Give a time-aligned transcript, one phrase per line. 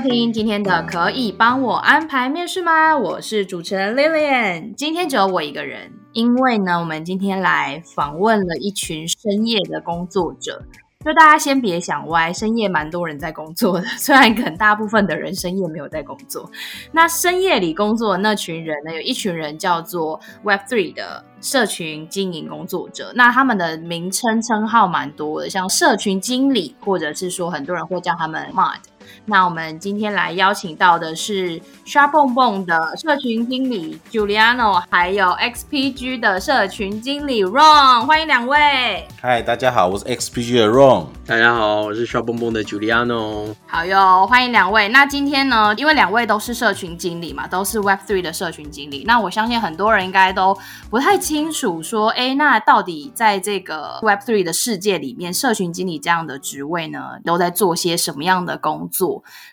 [0.00, 2.94] 听今天的《可以帮我安排面试吗》？
[2.98, 5.92] 我是主持人 Lilian，今天只有我一个人。
[6.12, 10.64] 因为呢，我们今天来访问了一群深夜的工作者。
[11.04, 16.50] 就大家先别想歪，深夜蛮多人在工作的，虽然可能大部分的人深夜没有在工作。
[16.92, 23.12] 那深夜里工作的那群人呢，有一群人叫做 Web Three 的社群经营工作者。
[23.14, 28.80] 那他们的名称称号蛮多的，像社群经理，或者是说很多人会叫他们 Mod。
[29.26, 39.06] 那我们今天来邀请到的是刷蹦蹦的社群经理 Juliano，还有 XPG 的社群经理 Ron，欢迎两位。
[39.20, 41.06] 嗨，大家好，我是 XPG 的 Ron。
[41.26, 43.54] 大家好，我是刷蹦蹦的 Juliano。
[43.66, 44.88] 好哟，欢迎两位。
[44.88, 49.04] 那今天呢，因为两位都是社群经理嘛，都是 Web3 的社群经理。
[49.06, 50.56] 那我相信很多人应该都
[50.88, 58.99] 不太清楚，说，哎，那到底在这个 Web3 的世界里面，社群经理这样的职位呢，都在做些什么样的工作？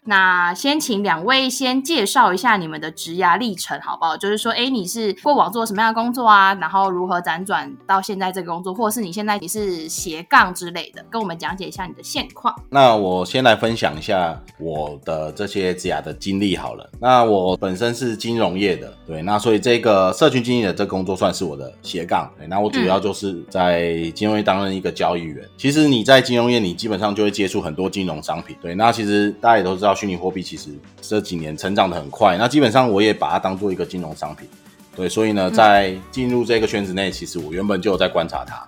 [0.03, 4.17] 那先请两位先介绍一下你们的职涯历程，好不好？
[4.17, 6.53] 就是说，哎，你是过往做什么样的工作啊？
[6.55, 12.53] 然后如何辗转到现在这个工作，或者是你现在你是斜杠之类的，跟我们讲解一下你的现况。
[12.69, 16.89] 那我先来分享一下我的这些职涯的经历好了。
[16.99, 22.31] 那我本身是金融业的，对，那所以这个社群经理的这个工作算是我的斜杠。
[22.37, 25.43] 对，那我主要就是在金融业担任一个交易员。
[25.43, 25.49] 嗯。
[25.57, 28.55] 其实你在金融业，你基本上就会接触很多金融商品。
[28.61, 30.69] 对，那其实大家也都知道，虚拟货币其实
[31.01, 32.37] 这几年成长的很快。
[32.37, 34.47] 那基本上我也把它当做一个金融商品。
[34.95, 38.67] 对，所以呢，在进入这个圈子内，其实我原本就有在观察它。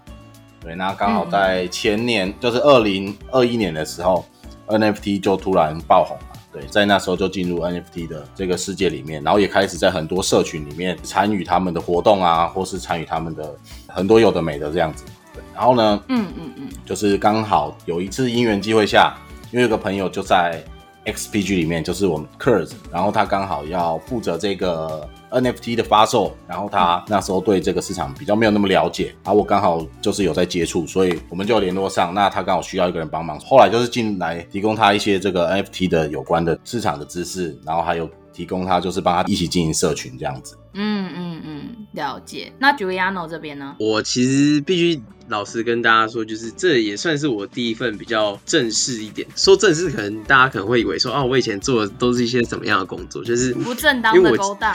[0.61, 4.23] 对，那刚好在前年，就是二零二一年的时候
[4.67, 6.23] ，NFT 就突然爆红了。
[6.51, 13.55] 对，在那时候就进入 NFT 的这个世界里面，然后也开始在很多社群里面参与他们的活动啊，或是参与他们的
[13.87, 15.05] 很多有的没的这样子。
[15.33, 19.15] 对，然后呢，嗯嗯嗯，就是刚好有一次因缘机会下，
[19.51, 20.63] 因为有个朋友就在
[21.05, 25.07] XPG 里面，就是我们 Curz，然后他刚好要负责这个。
[25.31, 32.11] NFT 的发售，然后他那时候对这个市场比较没有那么了解，然后我刚好就是有在接触，所以我们就联络上。
[32.11, 38.09] 那他刚好需要一个人帮忙，后来就是进来提供他一些这个 NFT 的有关的市场的知识，然后还有
[38.39, 40.55] 提供他就是帮他一起经营社群这样子。
[40.73, 42.53] 嗯嗯嗯，了解。
[42.57, 43.75] 那 Juliano 这边呢？
[43.77, 49.27] 我其实必须老实跟大家说，就是这也算是我第一份比较正式一点。
[49.35, 54.73] 说正式，可能大家可能会以为说啊，我以前做的都是一些什么样的工作，就是不正当的勾当。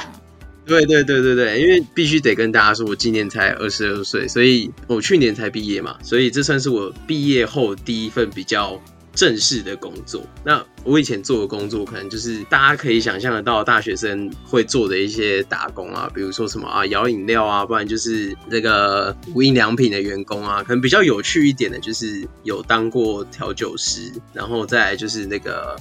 [0.66, 8.78] 对对对对对，因为必须得跟大家说，我今年才二十二岁，所以我去年才毕业嘛，所以这算是我毕业后第一份比较
[9.14, 10.26] 正式的工作。
[10.44, 25.76] 那我以前做的工作，可能就是大家可以想象得到大学生会做的一些打工啊，比如说什么啊，摇饮料啊，不然就是这个无印良品的员工啊，可能比较有趣一点的，就是有当过调酒师，然后再来就是那个。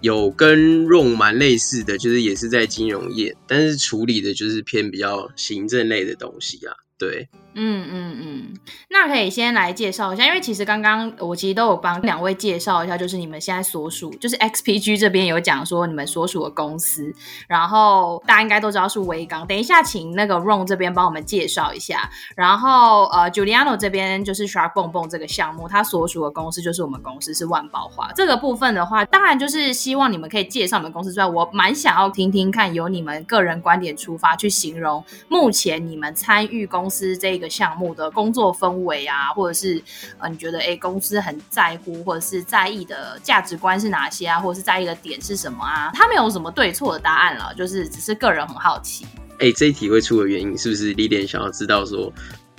[0.00, 7.28] 有跟 Ron 蛮类似的，就是也是在金融业，但是处理的就是偏比较行政类的东西啊，对。
[7.54, 8.54] 嗯嗯嗯，
[8.88, 17.14] 那可以先来介绍一下，因为其实刚刚我其实都有帮两位介绍一下，就是你们现在所属，就是 XPG 这边有讲说你们所属的公司，
[17.46, 19.46] 然后大家应该都知道是威刚。
[19.46, 28.10] 等一下，请那个 Ron 这边帮我们介绍一下，然后呃，Juliano 这边就是 sharp 蹦蹦这个项目，他所属的公司就是我们公司是万宝华。
[28.14, 37.52] 这个部分的话，当然就是希望你们可以介绍你们公司之外，我蛮想要听听看，由你们个人观点出发去形容目前你们参与公司这个。
[37.52, 39.78] 项目的工作氛围啊，或者是
[40.18, 45.90] 呃，你觉得哎，公司很在乎或者是在意的价值观是哪些啊，或者是在意的点是什么啊？
[45.92, 49.06] 他没有什么对错的答案了，就是只是个人很好奇。
[49.38, 52.10] 哎，这一题会出的原因是不是 Lilian 想要知道说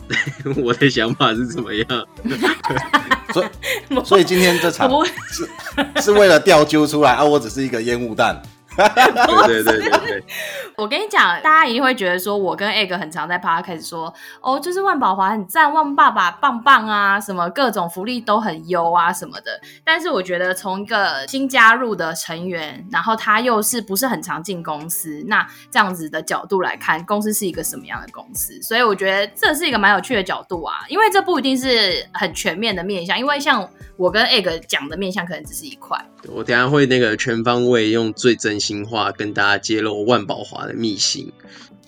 [0.64, 1.88] 我的想法是怎么样？
[3.34, 3.50] 所以
[4.06, 4.88] 所以今天这场
[5.32, 5.50] 是
[6.04, 7.24] 是为了吊揪出来啊？
[7.24, 8.40] 我只是一个烟雾弹。
[8.76, 10.24] 对对对对对，
[10.78, 19.60] 我跟你讲，大家一定会觉得说，我跟 Egg 很常在 Podcast 说，哦，就是万宝华很赞，万爸爸棒棒啊，什么各种福利都很优啊什么的。
[19.84, 28.62] 但是我觉得，从一个新加入的成员，然后他又是不是很常进公司，那这样子的角度来看，公司是一个什么样的公司？
[28.62, 33.68] 所以我觉得这是一个蛮有趣的角度啊，因为这不一定是很全面的面向，因为像
[33.98, 36.00] 我跟 Egg 讲的面向，可能只是一块。
[36.30, 41.30] 我等下会那个全方位用最真新话跟大家揭露万宝华的秘辛。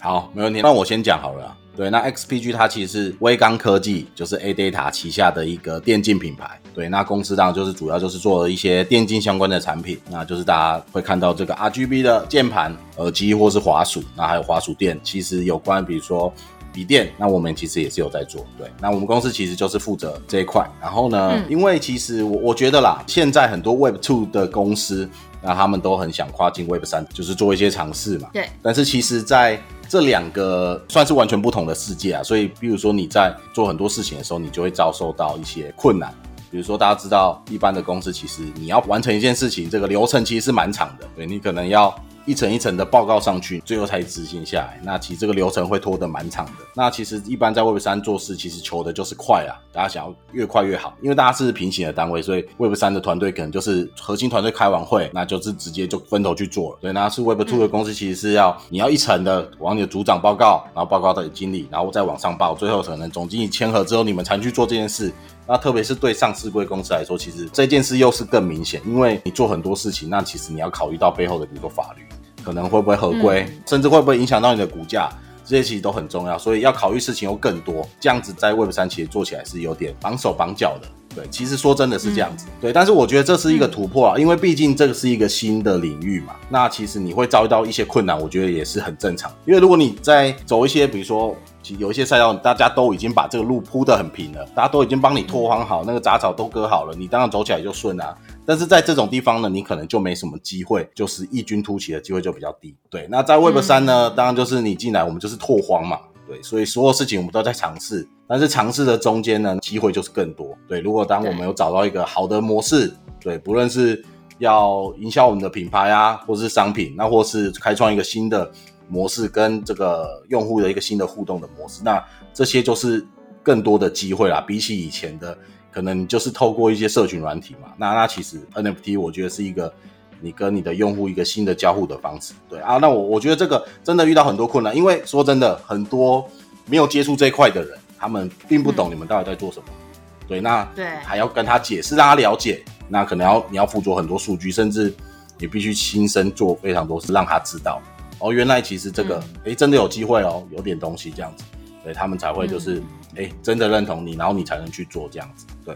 [0.01, 0.59] 好，没问题。
[0.61, 1.55] 那我先讲好了。
[1.77, 6.59] 对，那 XPG 它其实是威刚科技，就是 ADATA 旗下的一个电竞品牌。
[6.73, 16.33] 对，那公司当然就是主要就是做了一些电竞相关的产品，那就是大家会看到这个 RGB 的键盘、耳机或是滑鼠，那还有滑鼠垫，其实有关比如说
[16.75, 18.45] 笔电，那我们其实也是有在做。
[18.57, 20.69] 对，那我们公司其实就是负责这一块。
[20.81, 25.09] 然后呢，嗯、因为其实我我觉得啦，现在很多 Web Two 的公司，
[25.41, 28.29] 那他们都很想跨进 Web 三，就是做一些尝试嘛。
[28.33, 28.49] 对。
[28.61, 29.57] 但是其实，在
[29.87, 36.13] 这两个算是完全不同的世界啊，所以比如说你在做很多事情的时候，你就会遭受到一些困难。
[36.51, 41.93] 比如说大家知道，一般的公司其实你要完成一件事情，这个流程其实是蛮长的，对，你可能要。
[42.25, 44.79] 一层一层的报告上去，最后才执行下来。
[44.83, 46.51] 那其实这个流程会拖得蛮长的。
[46.73, 50.95] 那其实一般在 Web 三做事，其实求的就是快啊，大家想要越快越好。
[51.01, 56.77] 因为大家是平行的单位，所以 Web 三的团队可能就是核心团队开完会，那就是直接就分头去做了。
[56.81, 65.13] 所以，那是 Web two 的公司，其实是要你要一层的往你的组长报告，然后报告到你经理，然后再往上报，最后可能总经理签核之后，你们才去做这件事。
[65.47, 72.03] 那特别是对上市贵公司来说，其实这件事又是更明显，因为你做很多事情，那其实你要考虑到背后的，比如说法律。
[72.43, 75.09] 可能会不会合规，嗯、甚至会不会影响到你的股价，
[75.43, 77.83] 这些其实都很重要，所以要考虑事情又更多。
[77.99, 80.87] 这样子在 Web 三其实做起来是有点绑手绑脚的。
[81.15, 82.45] 对，其实说真的是这样子。
[82.47, 86.35] 嗯、对，但是我觉得这是一个突破啊，因为毕竟这个是一个新的领域嘛。
[86.47, 89.33] 那其实你会遭遇到一些困难，我觉得也是很正常。
[89.47, 91.35] 因为如果你在走一些，比如说
[91.77, 98.15] 有一些赛道，大家都已经把这个路铺得很平了，大家都已经帮你拓荒好，那个杂草都割好了，你当然走起来就顺啊。
[98.45, 102.75] 但是在这种地方呢，你可能就没什么机会，就是异军突起的机会就比较低。
[102.89, 105.99] 对，那在 Web 三呢，当然就是你进来，我们就是拓荒嘛。
[106.27, 110.57] 对，所以所有事情我们都在尝试，但是尝试的中间呢，机会就是更多。
[110.67, 114.03] 对，如果当我们有找到一个好的模式，对，不论是
[114.39, 118.51] 要营销我们的品牌啊，或是商品，那或是开创一个新的
[118.87, 122.03] 模式，跟这个用户的一个新的互动的模式，那
[122.33, 123.05] 这些就是
[123.43, 124.39] 更多的机会啦。
[124.41, 125.37] 比起以前的，
[125.71, 129.73] 可能就是透过一些社群软体嘛，那那其实 NFT 我觉得是一个。
[130.21, 136.25] 你跟你的用户一个新的交互的方式，对啊，那我我觉得这个真的遇到很多困难，因为说真的，很多
[136.67, 144.91] 没有接触这一块的人，他们并不懂你们到底在做什么，嗯、对，那对还要跟他解释，让他了解，那可能要你要附着很多数据，甚至
[145.37, 147.81] 你必须亲身做非常多事，让他知道
[148.19, 151.43] 哦，原来其实这个哎、真的有机会哦，有点东西这样子，
[151.83, 152.81] 对他们才会就是
[153.15, 155.73] 哎、真的认同你，然后你才能去做这样子，对。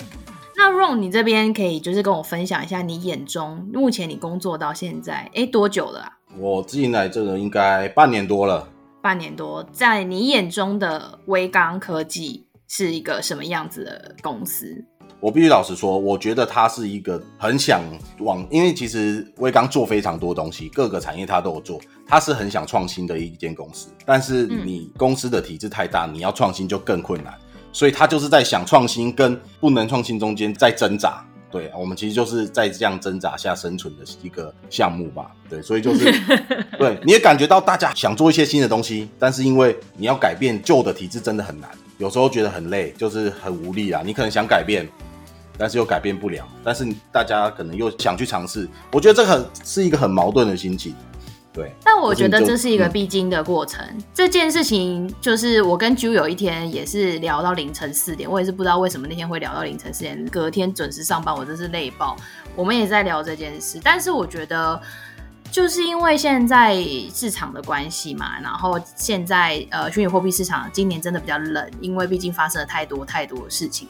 [0.57, 6.17] 那 Ron，你这边可以就是跟我分享一下，你眼中目前你工作到现在，哎，多久了啊？
[6.37, 8.67] 我进来这个应该半年多了。
[9.01, 14.83] 半年多，在你眼中的微刚科技是一个什么样子的公司？
[15.21, 17.81] 我必须老实说，我觉得他是一个很想
[18.19, 23.89] 往，因为其实威刚做非常多东西，各个产业他都有做，他是很想创新的一间公司。
[24.05, 27.33] 但是你公司的体制太大，你要创新就更困难。
[27.71, 36.11] 所以他就是在想创新跟不能创新中间在挣扎，对，我们其实就是在这样挣扎下生存的一个项目吧，对，所以就是，
[36.79, 41.69] 对，你也感觉到大家想做一些新的东西，但是因为你要改变旧的体制真的很难，
[41.99, 44.01] 有时候觉得很累，就是很无力啊。
[44.03, 44.87] 你可能想改变，
[45.59, 50.95] 但是又改变不了，但是大家可能又想去尝试，我觉得这很是一个很矛盾的心情。
[51.51, 53.83] 对，但我觉得这是一个必经的过程。
[54.13, 62.15] 这件事情就是我跟 Ju 有一天也是聊到凌晨四点，我也是不知道为什么那天会聊到凌晨四点，隔天准时上班，我真是累爆。
[62.55, 64.79] 我们也在聊这件事，但是我觉得
[65.51, 66.75] 就是因为现在
[67.13, 73.87] 市场的关系嘛，然后现在呃虚拟货币市场今年真的比较冷，因为毕竟发生了太多太多的事情。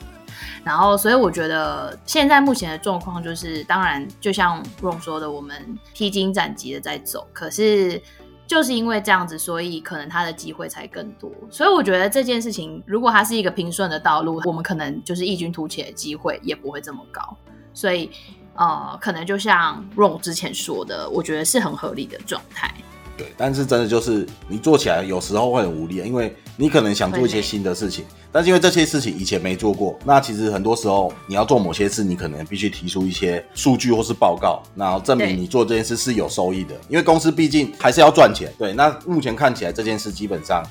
[0.63, 7.27] 然后，所以我觉得现在目前的状况就是，当然就像 Ron 说的，我们披荆斩棘的在走。
[7.33, 8.01] 可是
[8.47, 11.31] 就是因为这样子，所以可能他的机会才更多。
[11.49, 17.37] 所以我觉得这件事情，如果它是一个平顺的道路，我们可能就是异军突起的机会也不会这么高。
[17.73, 18.09] 所以
[18.55, 22.73] 呃，可能就像 Ron 之前说的，我觉得是很合理的状态。
[23.15, 28.03] 对，但是真的就是你做起来有时候会很无力，因为你可能想做一些新的事情。
[28.33, 36.75] 但是因为这些事情以前没做过，那其实很多时候你要做某些事，你可能必须提出一些数据或是报告，然后证明你做这件事是有收益的。
[36.89, 38.51] 因为公司毕竟还是要赚钱。
[38.57, 40.61] 对，那目前看起来这件事基本上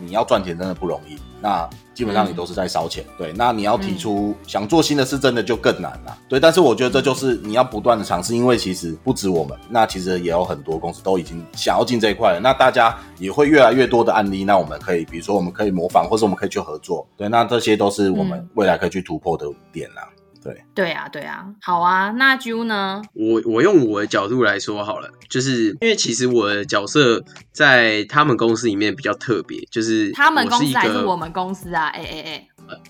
[0.00, 1.16] 你要赚钱真的不容易。
[1.40, 3.32] 那基本上你都是在烧钱，嗯、对。
[3.32, 6.40] 那你要提出想做新的事，真的就更难了，对。
[6.40, 12.40] 但是我觉得这就是你要不断的尝试，因为其实不止我们，那其实也有很多公司都已经想要进这一块了。
[12.42, 17.28] 那大家也会越来越多的案例，那我们可以，比如说我们可以模仿，或者我们可以去合作，对。
[17.28, 20.08] 那这些都是我们未来可以去突破的点啦。
[20.42, 22.10] 对，对啊，对啊，好啊。
[22.10, 23.02] 那 Ju 呢？
[23.14, 31.86] 我我用我的角度来说好了，就是因为其实我的角色在他们公司里面比较特别，就是他们公司还是我们公司啊？
[31.88, 32.48] 哎哎哎。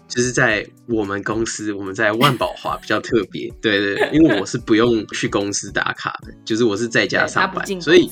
[0.09, 8.11] 就是在我们公司，我们在万宝华比较特别，对，对对，因为我是不用去公司打卡的，就是我是在家 上班，所以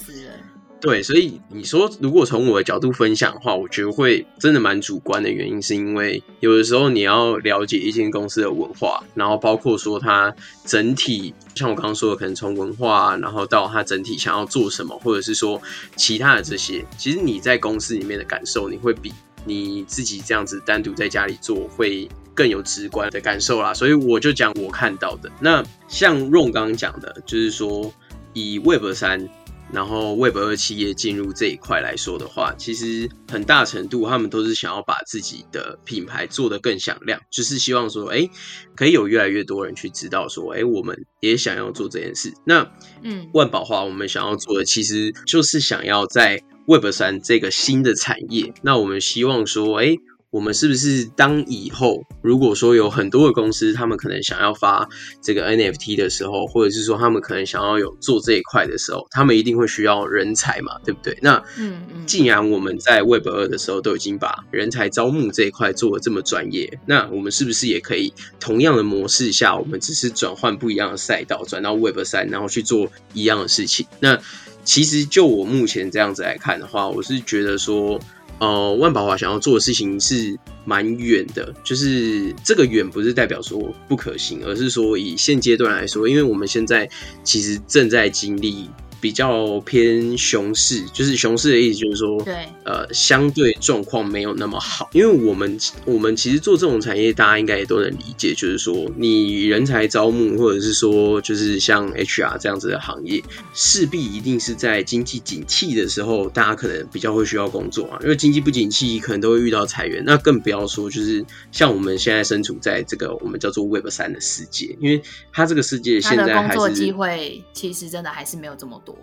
[0.87, 10.33] 对，所以你说如果从我的角度分享的话，我觉得会真的蛮主观的原因，是因为有的时候你要了解一间公司的文化，然后包括说它
[10.65, 15.61] 整体，像我刚刚说的，可能从文化，然后到它整体想要做什么，或者是说
[15.97, 19.13] 其他的这些，其实你在公司里面的感受，你会比。
[19.49, 25.31] 你自己这样子单独在家里做会更有直观的感受啦，所以我就讲我看到的。
[25.39, 27.95] 那像 Ron 刚刚讲的，就是说
[28.33, 29.29] 以 Web 三，
[29.73, 38.29] 然后 Web 二企业进入这一块来说的话，其实很大程度他们都是想要把自己的品牌做得更响亮，就是希望说，哎，
[38.75, 42.33] 可以有越来越多人去知道说，哎，我们也想要做这件事。
[42.45, 42.71] 那
[43.03, 49.97] 嗯，万宝华我们想要做的其实就是想要在 Web 三这个新的产业，那我们希望说，哎，
[50.37, 54.87] 我们是不是当以后如果说有很多的公司，他们可能想要发
[55.23, 61.17] 这个 NFT 的时候，或者是说他们可能想要有做这一块的时候，他们一定会需要人才嘛，对不对？
[61.23, 73.87] 那嗯嗯，既然我们在 Web 二的时候都已经把人才招募这一块做的这么专业，那我们是不是也可以同样的模式下，我们只是转换不一样的赛道，转到 Web 三，然后去做一样的事情？
[74.01, 74.19] 那
[74.65, 77.99] 其实就我目前这样子来看的话，我是觉得说，
[78.39, 86.89] 呃，万宝华想要做的事情是蛮远的，就是这个远不是代表说不可行，而是说以现阶段来说，因为我们现在
[87.25, 88.69] 其实正在经历。
[89.01, 92.35] 比较偏熊市，就是熊市的意思，就是说，对，
[92.65, 94.89] 呃，相对状况没有那么好。
[94.93, 103.23] 因为我们我们其实做这种产业，大家应该也都能理解，就是说，你人才招募，或者是说，就是像 HR 这样子的行业，
[103.55, 107.99] 势必一定是在经济景气的时候，大家可能比较会需要工作啊。
[108.03, 110.03] 因为经济不景气，可能都会遇到裁员。
[110.07, 118.97] 那更不要说，就是像我们现在身处在这个我们叫做 Web 三的世界，因为它这个世界现在还是工作机会，其实真的还是没有这么多。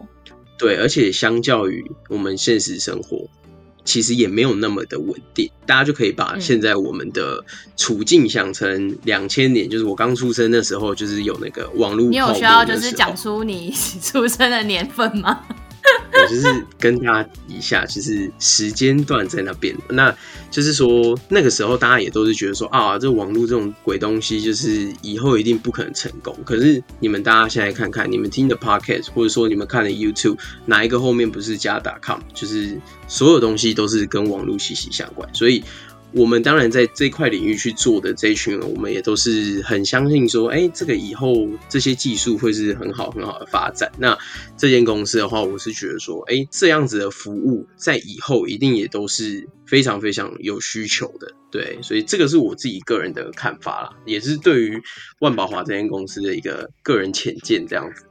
[0.58, 3.28] 对，而且相较于我们现实生活，
[3.84, 5.52] 其实也没有那么的稳定。
[5.66, 7.44] 大家就可以把现在我们的
[7.76, 12.08] 处境想成两千年，嗯、就是我刚出生的时候，就是有那个网络。
[12.08, 13.72] 你有需要就是讲出你
[14.02, 15.44] 出生的年份吗？
[16.24, 19.76] 我就是跟大家一下，就是时间段在那边。
[19.90, 20.16] 那
[20.50, 26.38] 就是说，那个时候大家也都是觉得说啊，这网络这种鬼东西，就是以后一定不可能成功。
[26.46, 32.20] 可是你们大家现在看看，你们听的 podcast，或者说你们看的 YouTube，哪一个后面不是加 .com？
[32.34, 35.64] 就是所有东西都是跟网络息息相关，所以。
[36.16, 43.92] 我们当然在这块领域去做的这一群人，我们也都是很相信说，哎，这个以后这些技术会是很好很好的发展。
[43.98, 44.18] 那
[44.56, 51.34] 这间公司的话，我是觉得说，哎，这样子的服务在以后一定也都是非常非常有需求的。
[51.52, 54.82] 对，所以这个是我自己个人的看法啦，也是对于
[55.20, 58.06] 万宝华这间公司的一个个人浅见这样子。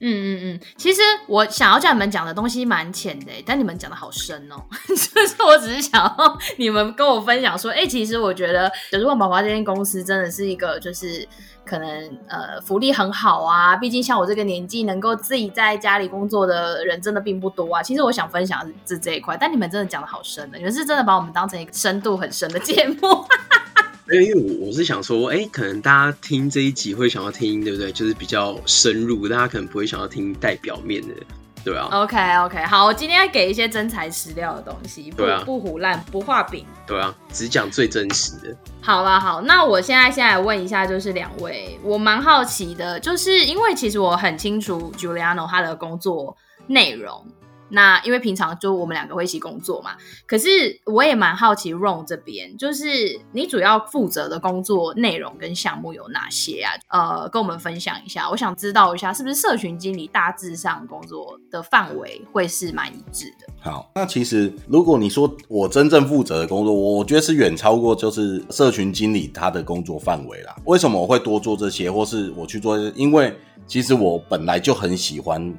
[0.00, 4.56] 嗯嗯嗯，其实我想要叫你们讲的东西蛮浅的，但你们讲的好深哦。
[4.88, 4.94] 就
[5.26, 11.26] 是我只是想要你们跟我分享说，哎，其实我觉得，就是万宝华这间公司真的是一个，就是
[11.64, 13.74] 可能呃福利很好啊。
[13.76, 17.82] 毕竟像我这个年纪，能够自己在家里工作的人真的并不多啊。
[17.82, 22.96] 其实我想分享的是这一块，但你们真的讲的好深的，你们是真的把我们当成一个深度很深的节目。
[24.10, 27.92] 因为我我是想说，哎、欸，可能大家听这一集会想要听，对不对？
[27.92, 31.14] 就是比较深入，大家可能不会想要听带表面的，
[31.62, 31.88] 对啊。
[31.92, 38.56] OK OK，好，我今天要给一些真材实料的东西，不不胡乱，不画饼，对啊，只讲最真实的。
[38.80, 46.34] 好啦，好，那我现在先来问一下，就是两位，我蛮好奇的，就是因为其实我很清楚 Juliano 他的工作
[46.66, 47.26] 内容。
[47.70, 49.92] 那因为平常就我们两个会一起工作嘛，
[50.26, 50.48] 可是
[50.86, 52.84] 我也蛮好奇 Ron 这边，就是
[53.32, 56.72] 你主要负责的工作内容跟项目有哪些啊？
[56.88, 63.46] 呃，跟我们分享一下，我想知道一下，是不是社群经理大致上工作的范围会是蛮一致的？
[63.60, 70.56] 好，那其实如果你说我真正负责的工作，我觉得是远超过就是社群经理他的工作范围啦。
[70.64, 72.78] 为什么我会多做这些，或是我去做？
[72.94, 75.54] 因为其实我本来就很喜欢。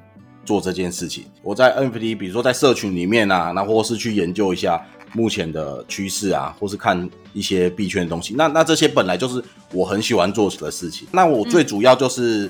[0.50, 11.08] 做这件事情，我在 NFT，比如说在社群里面啊，那或是去研究一下目前的趋势啊，或是看一些币圈的东西，那那这些本来就是我很喜欢做的事情。
[11.12, 12.50] 那我最主要就是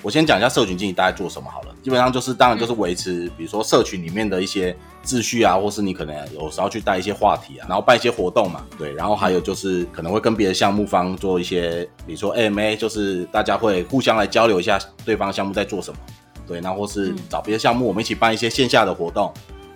[0.00, 1.74] 我先讲一下社群经理大概做什么好了。
[1.82, 8.92] 基本上就是，当然就是维持，比如说社群里面的一些秩序啊，或是你可能有时候去带一些话题啊，然后办一些活动嘛，对。
[8.92, 15.98] 然后还有就是可能会跟别的项目方做一些，比如说 AMA，就是大家会互相来交流一下对方项目在做什么，
[16.50, 16.60] 对。
[16.60, 19.32] 然后或是找别的项目，我们一起办一些线下的活动，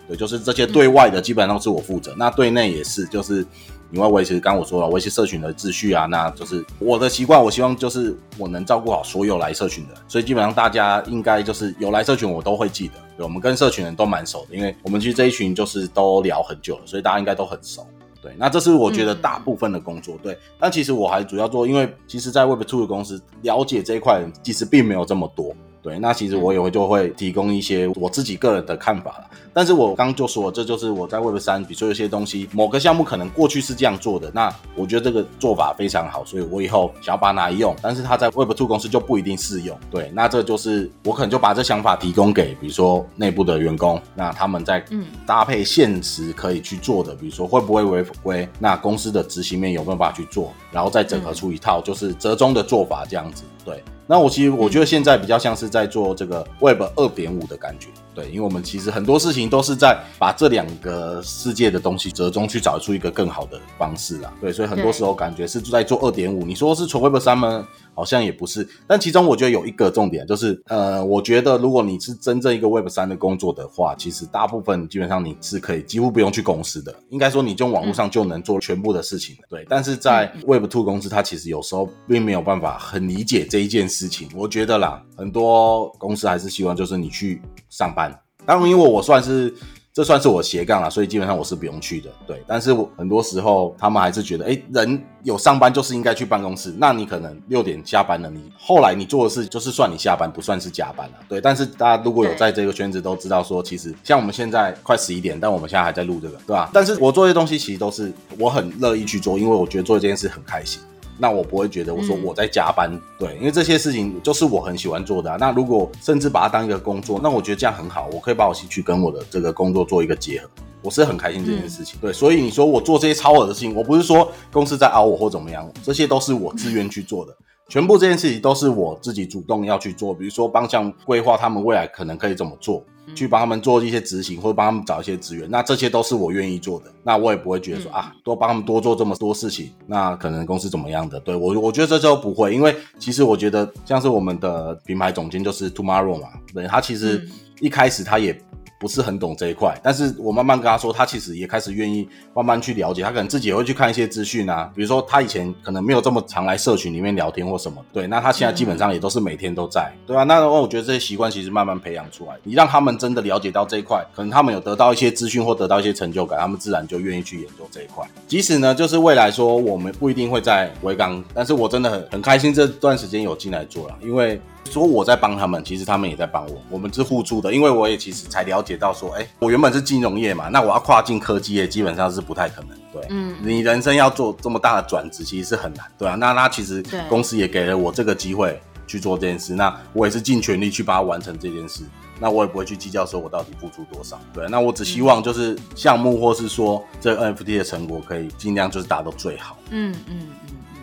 [0.09, 0.17] 对。
[0.17, 3.47] 就是这些对外的基本上是我负责，那对内也是，就是。
[3.93, 7.41] 因为维持，刚刚我说了，维持社群的秩序啊，那就是我的习惯。
[7.41, 12.95] 我希望就是我能照顾好所有来社群的，所以基本上大家应该就是有来社群，我都会记得。
[13.17, 17.87] 对，我们跟社群人都蛮熟的，因为我们其实这一群就是都聊很久了，所以大家应该都很熟。
[18.21, 20.19] 对，那这是我觉得大部分的工作。
[20.21, 25.55] 对，但其实我还主要做，因为其实，在 Web2 的公司了解这一块其实并没有这么多。
[25.85, 29.25] 对，那其实我也会就会提供一些我自己个人的看法了。
[29.53, 37.77] 但是我刚刚就说，这就是我在 Web 三，比如说有些东西，某个项目可能过去是这样做的，那我觉得这个做法非常好，所以我以后想要把它拿来用。
[37.83, 39.79] 但是它在 Web 2公司就不一定适用。
[39.91, 44.83] 对，那这就是我可能就把这想法提供给，比如说内部的员工，那他们在
[45.27, 53.45] 搭配现实可以去做的，比如说会不会违规，那公司的执行面有没有办法去做，然后再整合出一套就是折中的做法这样子。
[53.63, 53.85] 对。
[54.07, 57.89] 那我其实我觉得现在比较像是在做这个 Web 二点五的感觉。
[58.15, 64.33] 对，因为我们其实很多事情都是在把这两个世界的东西折中，去找出一个更好的方式啦。
[64.41, 66.45] 对，所以很多时候感觉是在做二点五。
[66.45, 67.67] 你说是纯 Web 三吗？
[67.95, 68.67] 好像也不是。
[68.87, 76.95] 但其中我觉得有一个重点，就是呃，我觉得如果你是真正一个 Web 三的工作的话，其实大部分基本上你是可以几乎不用去公司的。
[77.11, 79.37] 应该说，你就网络上就能做全部的事情。
[79.49, 84.29] 对，但是在 Web Two 公司，它其实有时候并没有办法很理解这一件事情。
[84.35, 88.13] 我觉得啦，很多公司还是希望就是你去上班。
[88.47, 89.55] 当然，因为我算是
[89.95, 92.11] 这算是我斜杠了，所以基本上我是不用去的。
[92.27, 96.75] 对，但是我很多时候他们还是觉得，哎，人有上班就是应该去办公室。
[96.79, 101.15] 那你可能六点下班了，你后来你做的事就是算你下班，不算是加班了。
[101.29, 106.69] 对，但是大家如果有在这个圈子都知道说，其实像我们现在快十一点，但我们现在还在录这个，对吧？
[106.75, 110.83] 但是我做这些东西其实都是我很乐意去做，因为我觉得做这件事很开心。
[111.19, 115.37] 那我不会觉得我说我在加班，嗯、对，因为这些事情就是我很喜欢做的啊。
[115.39, 120.49] 那如果甚至把它当一个工作，那我觉得这样很好，我可以把我兴趣跟我的这个工作做一个结合，
[120.83, 121.99] 我是很开心这件事情。
[121.99, 127.33] 嗯、对，所以你说我做这些超额的事情，我不是说公司在熬我或怎么样，这些都是我自愿去做的。
[127.33, 132.85] 嗯全部这件事情都是我自己主动要去做，比如说帮项目规划他们未来可能可以怎么做，
[133.15, 136.87] 去帮他们做一些执行，或者帮他们找一些资源，那这些都是我愿意做的。
[137.03, 141.19] 那我也不会觉得说啊，多帮他们多做这么多事情，那可能公司怎么样的？
[141.21, 147.27] 对，我，我觉得这都不会，因为其实我觉得像是我们的品牌总监就是 Tomorrow 嘛，对，他其实
[147.61, 148.39] 一开始他也。
[148.85, 168.07] 不是很懂这一块，但是我慢慢跟他说，他其实也开始愿意慢慢去了解，他可能自己也会去看一些资讯啊，比如说他以前可能没有这么常来社群里面聊天或什么，对，那他现在基本上也都是每天都在，对啊，那我觉得这些习惯其实慢慢培养出来，你让他们真的了解到这一块，可能他们有得到一些资讯或得到一些成就感，他们自然就愿意去研究这一块。
[168.29, 174.39] 即使呢，就是未来说我们不一定会在维港，但是我真的很很开心这段时间有进来做了，因为。
[174.71, 177.53] 说我在帮他们，其实他们也在帮我，我们是互助的。
[177.53, 182.71] 因为我也其实才了解到说，哎，我原本是金融业嘛，那我要跨进科技业，基本上是不太可能。
[182.93, 186.15] 对，嗯，你人生要做这么大的转职，其实是很难，对啊。
[186.15, 191.83] 那那其实公司也给了我这个机会去做这件事，那我也是尽全力去把它完成这件事。
[192.21, 194.47] 那我也不会去计较说我到底付出多少，对。
[194.49, 199.59] 那我只希望就是项目或是说这 NFT 的成果可以尽量就是达到最好。
[199.71, 200.29] 嗯嗯嗯。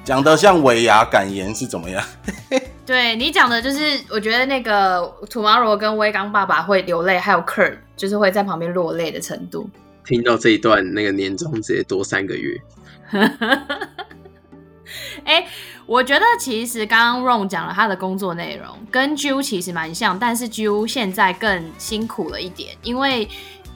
[0.03, 2.03] 讲得像尾牙感言是怎么样？
[2.85, 9.69] 对你讲的就是，我觉得那个 Tomorrow 跟威刚爸爸会流泪，还有 Kurt 就是会在旁边落泪的程度。
[10.03, 12.59] 听到这一段，那个年终直接多三个月。
[15.23, 15.47] 哎、欸，
[15.85, 23.29] 我觉得其实刚刚 Ron 讲了他的工作内容，跟 Jill 其实蛮像，但是 Jill 现在更辛苦了一点，因为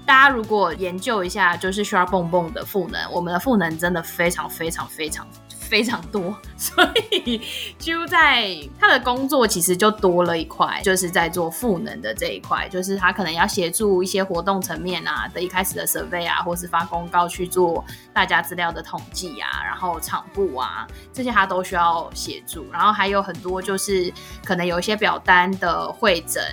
[0.05, 5.25] 大家如果研究一下，就是 SharkBoom 的赋能，我们的赋能真的非常非常非常。
[5.67, 7.41] 非常多， 所以
[7.77, 26.43] 就在他的工作其实就多了一块，就是在做赋能的这一块，就是他可能要协助一些活动层面啊的一开始的设备啊，或是发公告去做大家资料的统计啊，然后场部啊这些他都需要协助，然后还有很多就是可能有一些表单的会诊，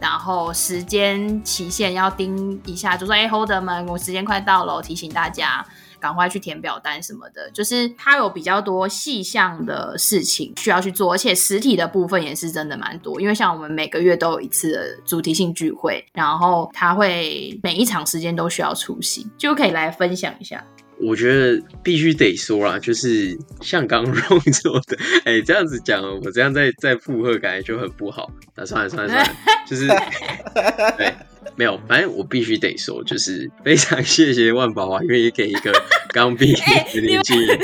[0.00, 5.64] 然后时间期限要盯一下，就说哎 Hold 们，我时间快到了，提醒大家。
[6.00, 13.20] 赶快去填表单什么的，就是它有比较多细项的事情需要去做，而且实体的部分也是真的蛮多。
[13.20, 20.64] 因为像我们每个月都有一次的主题性聚会，然后他会每一场时间都需要出席，就可以来分享一下。
[21.00, 28.28] 我觉得必须得说啦，就是像刚刚 Ron 说的，哎、欸，这样子讲，我这样再再附和，感觉就很不好。
[28.56, 29.32] 那算了算了算了，
[29.64, 29.86] 就是
[30.98, 31.14] 对，
[31.58, 35.72] 没有，反正我必须得说，就是非常谢谢万宝华愿意给一个
[36.10, 36.56] 刚毕业
[36.94, 37.58] 的年轻人。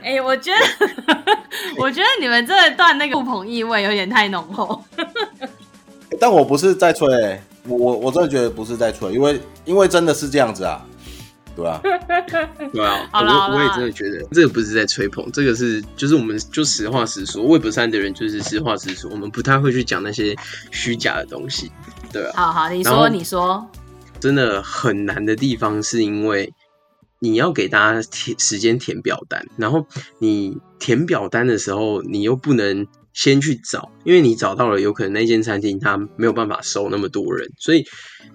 [0.00, 1.18] 哎、欸， 我觉得，
[1.76, 4.80] 我觉得你们这段那个不捧意味有点太浓厚。
[6.20, 10.86] 但我不是在吹、欸，我我我真的觉得不是在吹，因为因为真的是这样子啊，
[11.56, 11.80] 对啊，
[12.72, 20.34] 对啊，我我也真的觉得这个不是在吹捧，这个是就是我们就实话实说，Web 3的人就是实话实说，我们不太会去讲那些
[20.70, 21.70] 虚假的东西，
[22.12, 22.32] 对啊。
[22.34, 23.64] 好好，你说你说，
[24.18, 26.52] 真的很难的地方是因为
[27.20, 29.86] 你要给大家填时间填表单，然后
[30.18, 32.86] 你填表单的时候，你又不能。
[33.16, 37.86] 先去找，因为你找到了，有可能那间餐厅它没有办法收那么多人，所以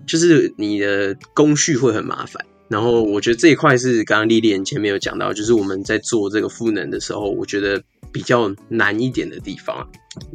[0.07, 2.45] 就是你的工序会很麻烦。
[2.69, 9.85] 然后我觉得这一块是刚刚丽丽前面有讲到，就是我们在做这个赋能的时候，我觉得比较难一点的地方。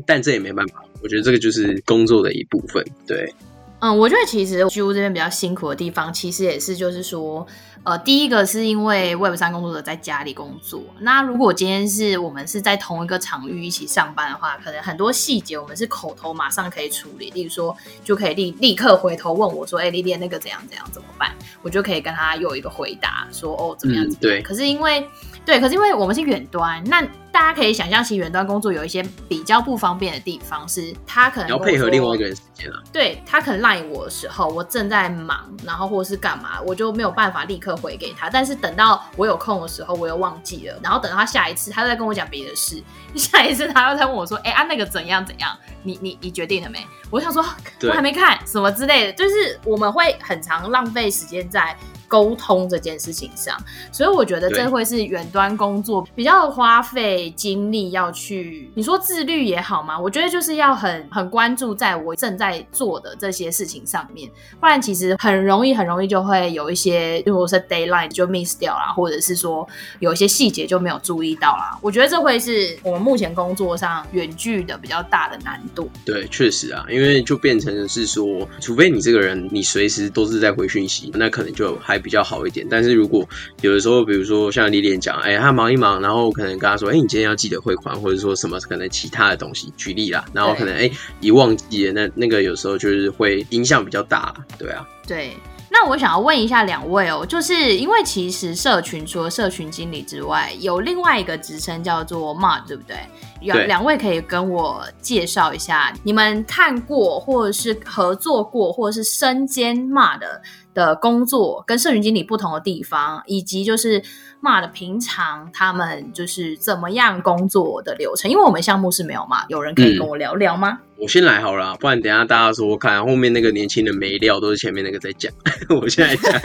[0.07, 2.85] 但这也没办法，我觉得这个就是工作的一部分。
[3.07, 3.33] 对，
[3.81, 7.47] 嗯，我觉得其实居屋这边比较辛苦的地方，其实也是就是说。
[7.85, 10.83] 呃，第一个是因为 Web 三工作者在家里工作。
[11.01, 17.31] 那如果今天是我们是在同一个场域一起上班的话，可能很多细节我们是口头马上可以处理。
[17.33, 24.39] 例如说，就可以立立刻回头问我说：“哎、欸，丽丽那个怎样怎样怎么办？”我就可以跟他有一个回答，说：“哦，怎么样怎么样。
[24.39, 24.43] 嗯”对。
[24.43, 25.07] 可是因为
[25.45, 32.81] 对，可是因为我们是远端，那大家可以想象，其实远端工作有一些比较不方便的地方，是他可能要配合另外一个人时间啊。
[32.91, 38.31] 对，他可能赖我的时候，我正在忙，然后或者是干嘛，我就没有办法立刻回给他。
[38.31, 40.81] 但是等到我有空的时候，我又忘记了。
[40.83, 42.83] 然后等到他下一次，他又在跟我讲别的事。
[43.15, 45.55] 下一次他又在问我说：“哎、欸，啊那个怎样怎样？
[45.83, 47.45] 你你你决定了没？”我想说，
[47.83, 49.13] 我还没看什么之类的。
[49.13, 51.77] 就是我们会很常浪费时间在。
[52.15, 69.67] 沟通这件事情上，所以我觉得这会是远端工作比较花费精力要去，你说自律也好嘛，我觉得就是要很很关注在我正在做的这些事情上面，不然其实很容易很容易就会有一些，如果是 deadline 就 miss 掉啦，或者是说
[69.99, 71.77] 有一些细节就没有注意到啦。
[71.83, 75.91] 我觉得这会是我们目前工作上远距的比较大的难度。
[76.05, 82.04] 对，确实啊，因为就变成是说，除非你这个人你随时都是在回讯息，那可能就还。
[82.05, 83.27] 比较好一点，但是如果
[83.63, 90.91] 有的时候，比如说像李莲讲，哎、欸，他忙一忙，然后可能跟他说，哎、欸，你今天要记得汇款，或者说什么可能其他的东西，举例啦，然后可能哎，
[91.21, 95.33] 一、欸、忘记了，那那个有时候就是会影响比较大，对啊，对。
[95.77, 102.97] 那我想要问一下两位哦，就是因为其实社群除了社群经理之外，有另外一个职称叫做 Mod，对不对？
[103.41, 110.41] 两两位可以跟我介绍一下，你们看过或者是合作过或者是身兼 Mod 的
[110.75, 114.03] 的工作，跟社群经理不同的地方，以及就是
[114.41, 118.31] 骂的平常他们就是怎么样工作的流程。
[118.31, 120.81] 因为我们项目是没有嘛有人可以跟我聊聊吗？
[120.97, 125.33] 我先来好了，不然等下大家说看后面那个年轻人没料，都是前面那个在讲。
[125.81, 126.41] 我现在讲，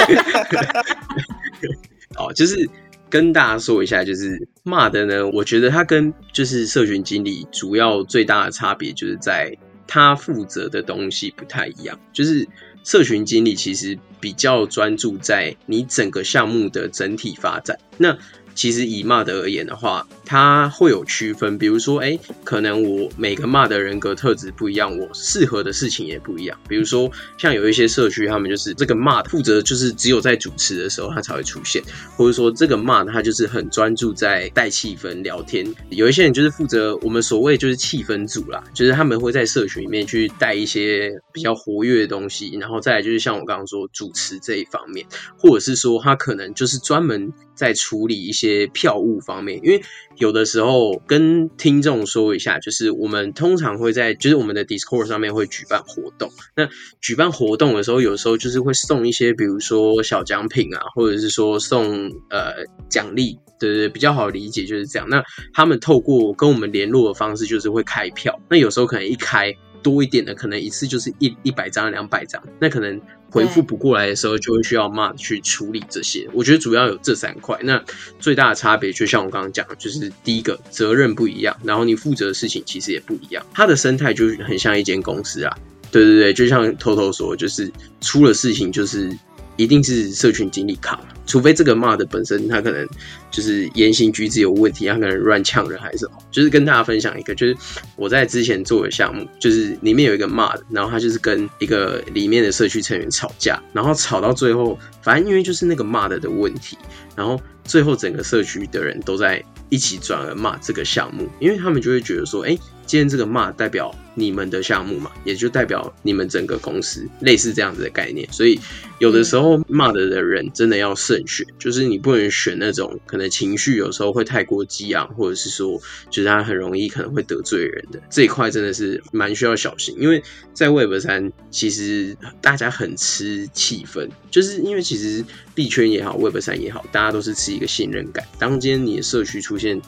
[2.17, 2.69] 哦，就是
[3.09, 9.55] 跟大家说一下，就是骂的呢，我觉得他跟就是社群经理主要最大的差别，就是在
[9.89, 11.99] 他负责的东西不太一样。
[12.13, 12.47] 就是
[12.83, 17.77] 社群经理其实比较专注在你整个项目的整体发展。
[17.97, 18.15] 那
[18.55, 26.59] 其实以 Mod 而言的话，它会有区分，比如说，哎，可能我每个 Mod 的人格特质不一样，我适合的事情也不一样。
[26.67, 31.81] 比如说，像有一些社区，他们就是这个 Mod 负责，就是只有在主持的时候他才会出现，
[32.17, 35.65] 或者说这个 Mod 他就是很专注在带气氛、聊天。
[35.89, 45.05] 有一些人就是负责我们所谓就是气氛组啦，就是他们会在社群里面去带一些比较活跃的东西，然后再来就是像我刚刚说主持这一方面，
[45.37, 48.38] 或者是说他可能就是专门在处理一些。
[48.39, 49.81] 些票务方面，因为
[50.17, 56.31] 有的时候跟听众说一下，就是我们通常会在就是我们的 Discord 上面会举办活动。
[56.55, 56.69] 那
[57.01, 65.07] 举办活动的时候，有时候就是会送一些，比如说小奖品啊，或者是说送呃奖励，对对，比较好理解就是这样。
[65.09, 65.23] 那
[65.53, 68.39] 他们透过跟我们联络的方式，就是会开票。
[68.49, 72.99] 那有时候可能一开多一点的，可能一次就是一一百张、两百张，那可能。
[73.31, 76.27] 回复不过来的时候，就会需要 Mod 去处理这些。
[76.33, 77.55] 我觉得主要有这三块。
[77.61, 77.79] 那
[78.19, 83.45] 最大的差别，就像我刚刚讲的，就是第一个责任不一样，然后你负责的事情其实也不一样。
[83.53, 85.55] 它的生态就很像一间公司啊。
[85.91, 89.15] 对对对，就像偷偷说，就是出了事情就是
[89.59, 92.87] 一定是社群经理扛，除非这个骂的本身他可能
[93.29, 96.13] 就是言行举止有问题，他可能乱呛人还是什么。
[96.31, 97.53] 就是跟大家分享一个，就是
[97.97, 106.77] 我在之前做的项目，就是里面有一个骂的然后他就是跟一个里面的社区成员吵架，然后吵到最后，反正因为就是那个骂的的问题，
[107.17, 118.59] 然后最后整个社区的人都在一起转而骂这个项目，因为他们就会觉得说，哎、今天这个骂代表你们的项目嘛，也就代表你们整个公司类似这样子的概念，所以
[118.99, 125.79] 有的时候骂的的人真的要慎选，就是你不能选那种可能情绪有时候会太过激昂，或者是说
[126.09, 130.21] 就是他很容易可能会得罪人的这一块，真的是蛮需要小心，因为
[130.53, 135.23] 在 Web 三其实大家很吃气氛，就是因为其实
[135.55, 138.27] 币圈也好，Web 三也好，大家都是吃一个信任感。
[138.37, 139.81] 当今天你的社区出现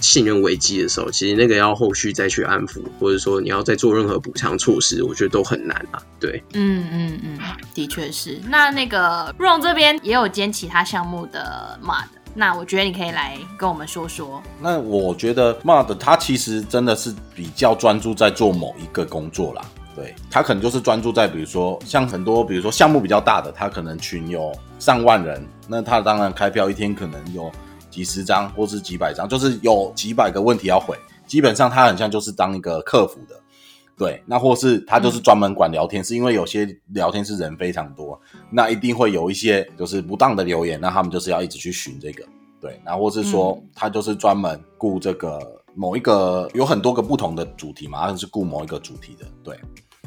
[0.00, 2.40] 信任危机的时候，其实那个要后续再去。
[2.50, 6.02] 安抚，或者说你要再做任何补偿措施，我觉得都很难啊。
[6.18, 7.38] 对，嗯嗯嗯，
[7.72, 8.40] 的确是。
[8.48, 12.02] 那那个 Ron 这边也有兼其他项目的 mod，
[12.34, 14.42] 那我觉得你可以来跟我们说说。
[14.60, 19.62] 那我觉得 mod 他其实真的是比较专注在做某一个工作啦。
[19.94, 27.52] 对，他可能就是专注在，比如说像很多，比如说项目比较大的，他可能群有上万人，那他当然开票一天可能有
[27.88, 30.98] 几十张或是几百张，就是有几百个问题要回。
[31.26, 33.39] 基本上他很像就是当一个客服的，
[34.00, 38.18] 对，那或是他就是专门管聊天，是因为有些聊天室人非常多，
[38.50, 42.24] 那一定会有一些就是不当的留言，那他们就是要一直去寻这个，
[42.62, 45.38] 对，然后或是说他就是专门顾这个
[45.74, 49.54] 某一个有很多个不同的主题嘛，他是顾某一个主题的，对，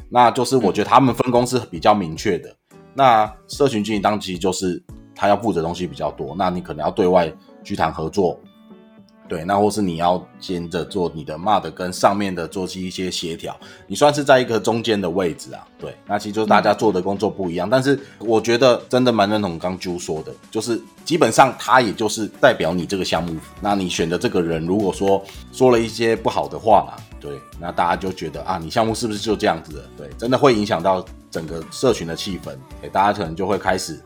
[0.08, 2.52] 那就是我觉得他们分工是比较明确的。
[2.94, 4.82] 那社群经营当期就是
[5.14, 8.40] 他要负责东西比较多，那你可能要对外去谈合作。
[9.26, 13.56] 对，那或是你要兼着做你的 mod 跟上面的做一些协调，
[13.86, 15.66] 你算是在一个中间的位置啊。
[15.78, 29.84] 对，那其实就是大家做的工作不一样，嗯、但是我觉得真的蛮认同刚 Ju 说的，就是基本上他也就是代表你这个项目，那你选的这个人如果说说了一些不好的话嘛，对，那大家就觉得啊，你项目是不是就这样子的？
[29.96, 33.98] 对，真的会影响到整个社群的气氛，对，大家可能就会开始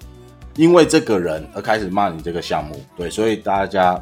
[0.55, 4.01] 因为这个人而开始骂你这个项目，对，所以大家。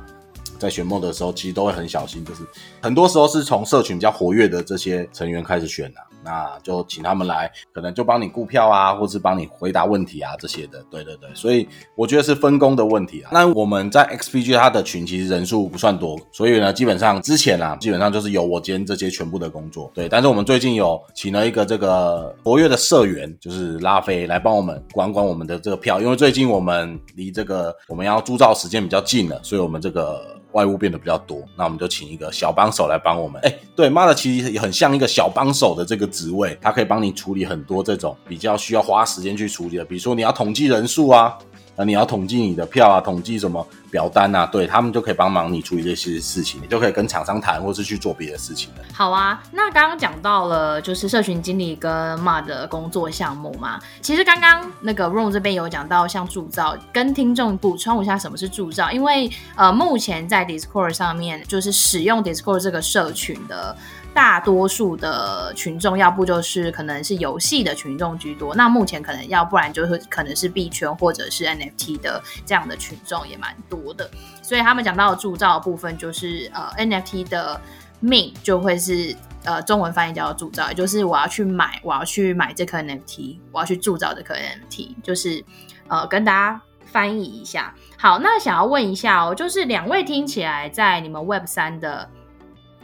[0.57, 2.43] 在选梦的时候，其实都会很小心，就是
[2.81, 10.85] 很多时候是从社群比较活跃的这些成员开始选的，那就请他们来，可能就帮你顾票啊，或是帮你回答问题啊这些的。
[10.91, 13.31] 对对对，所以我觉得是分工的问题啊。
[13.33, 19.91] 那我们在 XPG 它的群其实人数不算多，所以呢，基本上之前啊，基本上就是由我兼这些全部的工作。
[19.95, 30.37] 对，但是我们最近有请了一个这个活跃的社员，就是拉菲来帮我们管管我们的这个票，因为最近我们离这个我们要铸造时间比较近了，所以我们这个。
[30.57, 33.39] 外物变得比较多，那我们就请一个小帮手来帮我们。
[33.45, 41.37] 哎，对妈的其实也很像一个小帮手的这个职位，它可以帮你处理很多这种比较需要花时间去处理的，比如说你要统计人数啊。
[41.77, 44.47] 那你要统计你的票啊，统计什么表单啊？
[44.47, 48.85] 对，他们就可以帮忙你处理这些事情，你就可以跟厂商谈，或是去做别的事情了。
[48.93, 53.79] 好啊，那刚刚讲到了就是社群经理跟 mod 的工作项目嘛。
[54.01, 63.77] 其实刚刚那个 Ron 这边有讲到像铸造，跟听众补充一下什么是铸造，因为呃目前在 Discord 上面就是使用 Discord 这个社群的。
[64.17, 77.61] 大多数的群众，要不就是可能是游戏的群众居多，那目前可能要不然就是可能是币圈或者是 NFT 的这样的群众也蛮多的，所以他们讲到铸造部分，就是呃 NFT 的
[78.03, 85.45] mint 就会是呃中文翻译叫做铸造，也就是我要去买，我要去买这颗 NFT，我要去铸造这颗 NFT，就是
[85.89, 87.75] 呃跟大家翻译一下。
[87.99, 92.09] 好，那想要问一下哦，就是两位听起来在你们 Web 三的。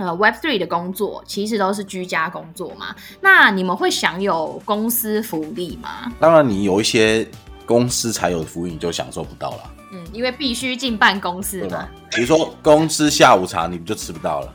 [0.03, 2.95] 呃，Web Three 的工作其实都是居家工作嘛？
[3.21, 6.11] 那你们会享有公司福利吗？
[6.19, 7.25] 当然，你有一些
[7.65, 9.71] 公司才有的福利，你就享受不到了。
[9.93, 11.89] 嗯，因为必须进办公室嘛。
[12.11, 14.53] 比如说，公司下午茶你就吃不到了，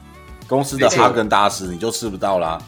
[0.47, 2.61] 公司的哈根达斯你就吃不到啦。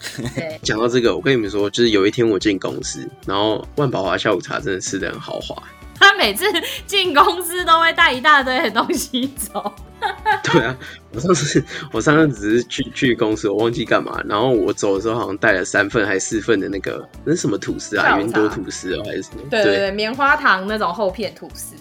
[0.62, 5.56] 讲到这个，我跟你们说，就是有一天我进公司，然后万宝华下午茶真的吃得很豪华。
[5.98, 6.44] 他每次
[6.86, 9.72] 进公司都会带一大堆的东西走。
[10.44, 10.76] 对啊，
[11.12, 18.18] 我上次我上次只是去去公司，我忘记干嘛，然后我走的时候好像带了三份还是四份的那个那是什么吐司啊？
[18.18, 19.42] 云朵吐司啊，还是什么？
[19.50, 21.74] 对对对，棉花糖那种厚片吐司。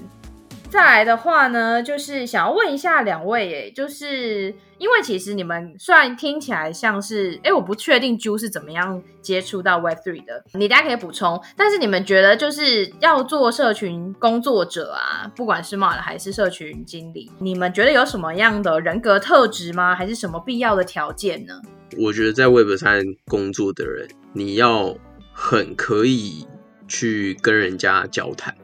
[0.77, 11.41] 再来的话呢，就是想要问一下两位，哎，就是因为其实你们虽然听起来像是，哎，我不确定 Ju 是怎么样接触到 Web Three 的，你大家可以补充。
[11.55, 19.95] 但是你们觉得就是要做社群工作者啊，不管是 mod 还是社群经理，你们觉得有什么样的人格特质吗？
[19.95, 21.59] 还是什么必要的条件呢？
[21.97, 24.95] 我觉得在 Web 三工作的人，你要
[25.33, 26.45] 很可以
[26.87, 28.55] 去跟人家交谈，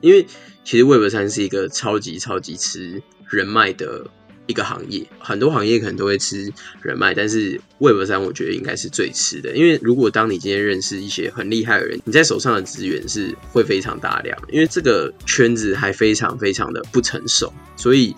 [0.00, 0.26] 因为
[0.64, 4.06] 其实 Web 三是一个超级超级吃人脉的
[4.46, 18.14] 一个行业，很多行业可能都会吃人脉，但是 Web 三我觉得应该是最吃的，因为如果当你今天认识一些很厉害的人，你在手上的资源是会非常大量，因为这个圈子还非常非常的不成熟，所以。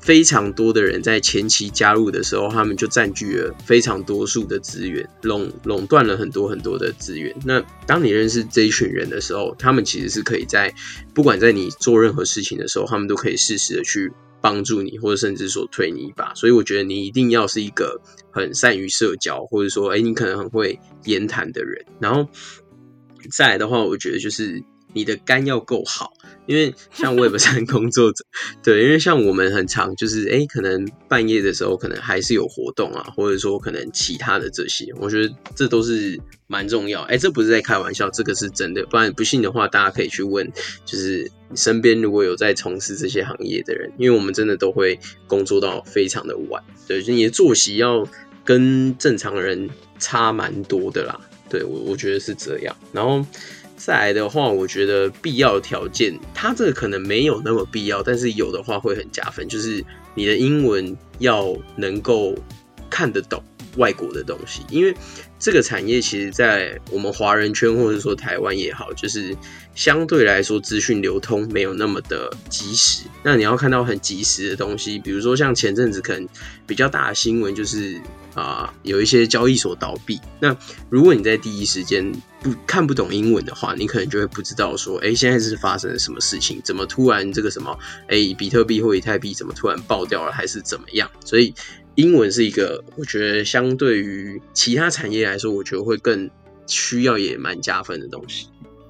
[0.00, 7.34] 非常多的人在前期加入的时候，他们就占据了非常多数的资源，垄垄断了很多很多的资源。
[7.44, 10.74] 那当你认识这一群人的时候，他们其实是可以在
[11.14, 14.10] 不管在你做任何事情的时候，他们都可以适时的去
[14.40, 16.32] 帮助你，或者甚至说推你一把。
[16.34, 18.00] 所以我觉得你一定要是一个
[18.32, 21.84] 很善于社交，或者说，诶，你可能很会言谈的人。
[22.00, 22.26] 然后
[23.30, 24.62] 再来的话，我觉得就是。
[24.92, 26.12] 你的肝要够好，
[26.46, 28.24] 因为像 Web 三 工作者，
[28.62, 37.02] 对，因为像我们很常就是，哎、欸，可能半夜的时候可能还是有活动啊，或者说可能其他的这些，我觉得这都是蛮重要。
[37.02, 38.84] 哎、欸，这不是在开玩笑，这个是真的。
[38.86, 40.50] 不然不信的话，大家可以去问，
[40.84, 48.06] 就是身边如果有在从事这些行业的人，因为我们真的都会工作到非常的晚，对，就你的作息要
[48.44, 51.20] 跟正常人差蛮多的啦。
[51.48, 53.24] 对，我我觉得是这样，然后。
[53.82, 59.48] 再来的话，我觉得必要条件，它这个可能没有那么必要，但是有的话会很加分。
[59.48, 59.82] 就是
[60.14, 62.34] 你的英文要能够
[62.90, 63.42] 看得懂
[63.76, 64.94] 外国的东西，因为
[65.38, 69.36] 这个产业其实，在我们华人圈或者说台湾也好，就是
[69.74, 73.04] 相对来说资讯流通没有那么的及时。
[73.22, 76.28] 那你要看到很及时的东西，比如说像前阵子可能
[76.66, 78.00] 比较大的新闻就是。
[78.32, 80.20] 啊，有一些交易所倒闭。
[80.38, 80.56] 那
[80.88, 86.62] 如果你在第一时间不看不懂英文的话，你可能就会不知道说，哎、现在是发生了什么事情？
[86.62, 91.10] 怎么突然这个什么，哎、比特币或以太币怎么突然爆掉了，还是怎么样？
[91.24, 91.52] 所以
[92.00, 96.30] 英文是一个，我觉得相对于其他产业来说，我觉得会更
[96.66, 98.48] 需要也蛮加分的东西。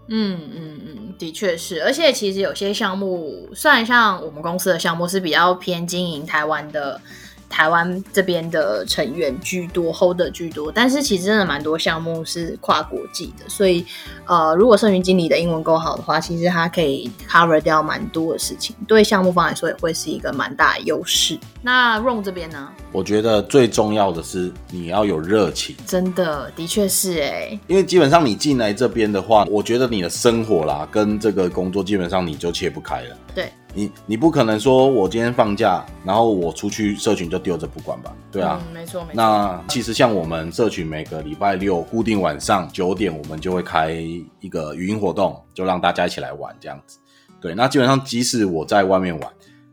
[0.08, 1.82] 嗯嗯嗯，的确是。
[1.82, 7.00] 而且其实有些项目，虽然像我们公司的项目是比较偏经营台湾的。
[7.50, 13.84] 台湾这边的成员居多，holder 居多，但是其实真的蛮多项目是跨国际的，所以
[14.24, 21.36] 呃，如果社群经理的英文够好的话，其实他可以 cover 掉蛮多的事情，对项目方来说也会是一个蛮大的优势。
[21.60, 22.68] 那 Ron 这边呢？
[22.92, 33.52] 我觉得最重要的是你要有热情，真的，的确是哎，因为基本上你进来这边的话，我觉得你的生活啦跟这个工作基本上你就切不开了，对。
[33.72, 38.12] 你你不可能说，我今天放假，然后我出去社群就丢着不管吧？
[38.32, 39.14] 对啊，嗯、没错没错。
[39.14, 46.98] 那其实像我们社群每个礼拜六固定晚上九点，我们就会开一个语音活动，就让大家一起来玩这样子。
[47.40, 49.32] 对，那基本上即使我在外面玩，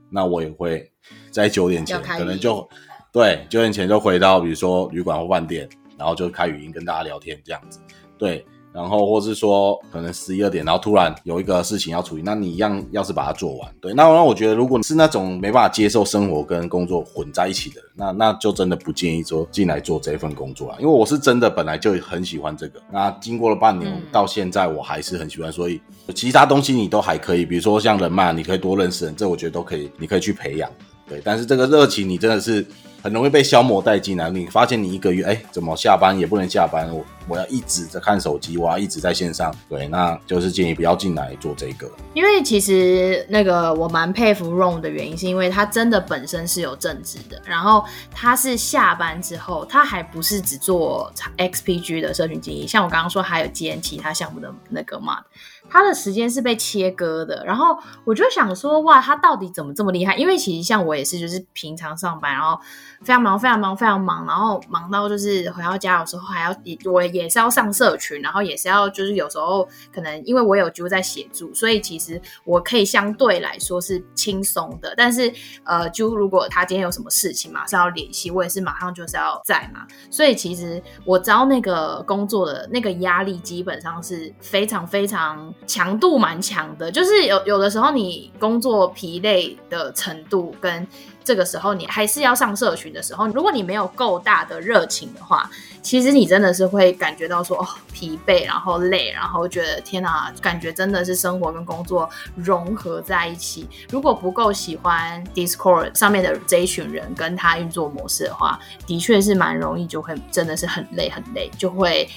[0.09, 0.89] 那我也会
[1.31, 2.67] 在九点前可能就
[3.11, 7.79] 对九点前就回到比如说旅馆或饭店，然后就开语音跟大家聊天这样子。
[8.17, 8.45] 对。
[8.77, 25.81] 然后，或是说，可能十一二点，然后突然有一个事情要处理，那你一样要是把它做完，对，那那我觉得，如果你是那种没办法接受生活跟工作混在一起的人，那 那就真的不建议说进来做这份工作了，因为我是真的本来就很喜欢这个，那经过了半年到现在，我还是很喜欢，所以
[26.13, 30.69] 其他东西你都还可以，比如说像人脉，你可以多认识人，这我觉得都可以，你可以去培养，
[31.09, 32.63] 对，但是这个热情你真的是。
[33.07, 34.27] 很容易被消磨殆尽啊！
[34.27, 36.93] 你发现你一个月，哎、怎么下班也不能下班？
[36.93, 39.49] 我我要一直在看手机，我要一直在线上。
[39.69, 41.89] 对，那就是建议不要进来做这个。
[42.13, 55.23] 因为其实那个我蛮佩服 Ron 的原因，是因为他真的本身是有正职的，然后他是下班之后，他还不是只做 XPG 的社群经营，像我刚刚说还有兼其他项目的那个嘛。
[55.69, 60.15] 他的时间是被切割的，然后我就想说，哇，他到底怎么这么厉害？
[60.15, 62.59] 因为其实像我也是，就是平常上班，然后
[63.03, 66.55] 非常忙，非常忙，非常忙，然后忙到就是回到家有时候还要，
[66.91, 74.93] 我也是要上社群，然后也是要，就是有时候可能因为我有就在协助，所以其实我可以相对来说是轻松的。
[74.95, 75.31] 但是
[75.63, 79.85] 呃，就如果他今天有什么事情，马上要联系，我也是马上就是要在嘛。
[80.09, 85.53] 所以其实我知道那个工作的那个压力基本上是非常非常。
[85.65, 90.87] 强度蛮强的，就是有有的时候你工作疲累的程度跟
[91.23, 95.49] 这个时候你还是要上社群的时候，如果你没有够大的热情的话，
[95.81, 103.67] 其实你真的是会感觉到说疲惫，然后累，然后觉得天哪，感觉真的是生活跟工作融合在一起。
[103.89, 112.07] 如果不够喜欢 Discord 上面的这一群人跟他运作模式的话，的确是蛮容易就会真的是很累很累，就会。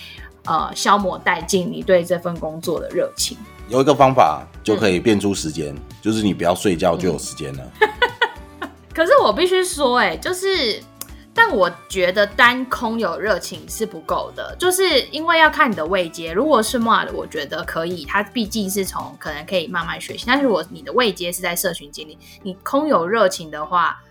[0.45, 3.37] 呃，消磨殆尽你对这份工作的热情。
[3.69, 7.71] 有一个方法就可以变出时间，嗯、就是你不要睡觉就有时间了。
[8.93, 10.83] 可是我必须说、欸，哎，就是
[11.33, 16.33] 但我觉得单空有热情是不够的，就是因为要看你的位阶。
[16.33, 20.25] 如果是 Mod，我觉得可以，它毕竟是从可能可以慢慢学习。
[20.27, 24.03] 但是如果你的位阶是在社群经理，你空有热情的话，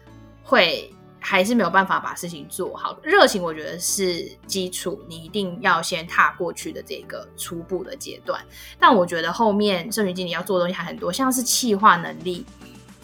[0.42, 0.90] 会
[1.20, 2.98] 还是没有办法把事情做好。
[3.04, 8.42] 热情我觉得是基础，你一定要先踏过去的这个初步的阶段。
[8.80, 12.46] 但我觉得后面社群经理要做的东西还很多，像是企划能力。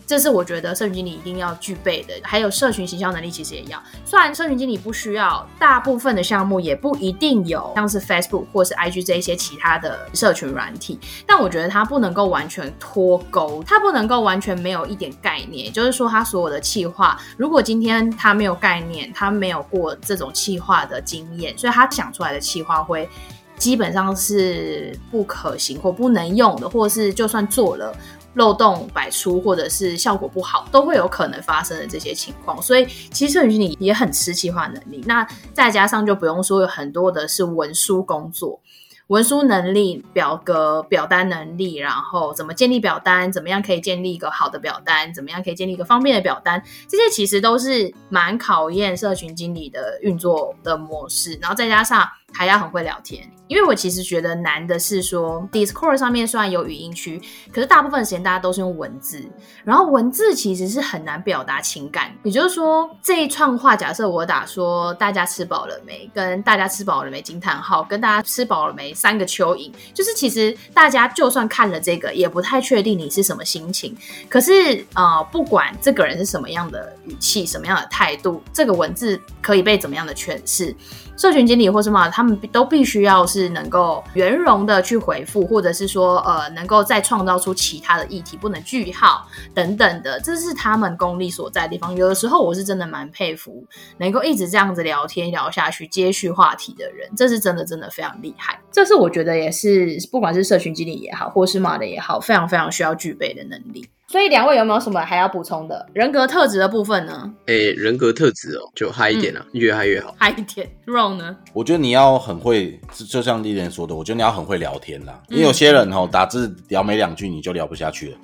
[0.07, 3.81] 这是我觉得社群经理一定要具备的，还有社群行销能力其实也一样。
[4.05, 15.73] 虽然社群经理不需要，大部分的项目也不一定有，像是 Facebook 或是 IG 这一些其他的社群软体，但我觉得它不能够完全脱钩，它不能够完全没有一点概念。
[15.73, 23.09] 就是说，他所有的企划，如果今天他没有概念，他没有过这种企划的经验，所以他想出来的企划会
[23.57, 27.91] 基本上是不可行或不能用的，或是就算做了。
[28.35, 32.61] 漏洞百出，或者是效果不好，都会有可能发生的这些情况。
[32.61, 35.03] 所以，其实你也很吃企划能力。
[35.05, 38.61] 那再加上就不用说，有很多的是文书工作。
[39.07, 51.37] 文书能力、表格、表单能力，然后怎么建立表单，怎么样可以建立一个好的表单，怎么样可以建立一个方便的表单，这些其实都是蛮考验社群经理的运作的模式。
[51.39, 52.03] 然后再加上
[52.35, 57.21] 还要很会聊天，因为我其实觉得难的是说，Discord 上面虽然有语音区，
[57.51, 59.25] 可是大部分时间大家都是用文字，
[59.63, 62.13] 然后文字其实是很难表达情感。
[62.23, 68.93] 也就是说，这一串话，假设我打说大家吃饱了没，跟大家吃饱了没惊叹号，跟大家吃饱了没。
[68.93, 73.95] 三个蚯蚓，就是其实大家就算看了这个，也不太确定你是什么心情。
[74.27, 80.75] 可是呃，不管这个人是什么样的语气、什么样的态度，这个文字可以被怎么样的诠释。
[81.17, 91.95] 社群经理或是嘛，他们都必须要是能够圆融的去回复，或者是说，呃，能够再创造出其他的议题，不能句号等等的，这是他们功力所在的地方。
[91.95, 93.65] 有的时候，我是真的蛮佩服
[93.97, 98.59] 能够一直这样子聊天聊下去，接续话题的人，这是真的真的非常厉害。
[98.69, 103.87] 这是我觉得也是，不管是社群经理也好，或是 Mod 的也好，非常非常需要具备的能力。
[104.07, 107.33] 所以两位有没有什么还要补充的人格特质的部分呢？
[107.47, 110.13] 诶、欸，人格特质哦，就嗨一点啊，嗯、越嗨越好。
[110.19, 111.35] 嗨一点，Ron 呢？
[111.53, 112.79] 我觉得你要很会，
[113.09, 115.19] 就像丽莲说的，我觉得你要很会聊天啦。
[115.29, 118.17] 因为有些人哦，打字聊没两句你就聊不下去了，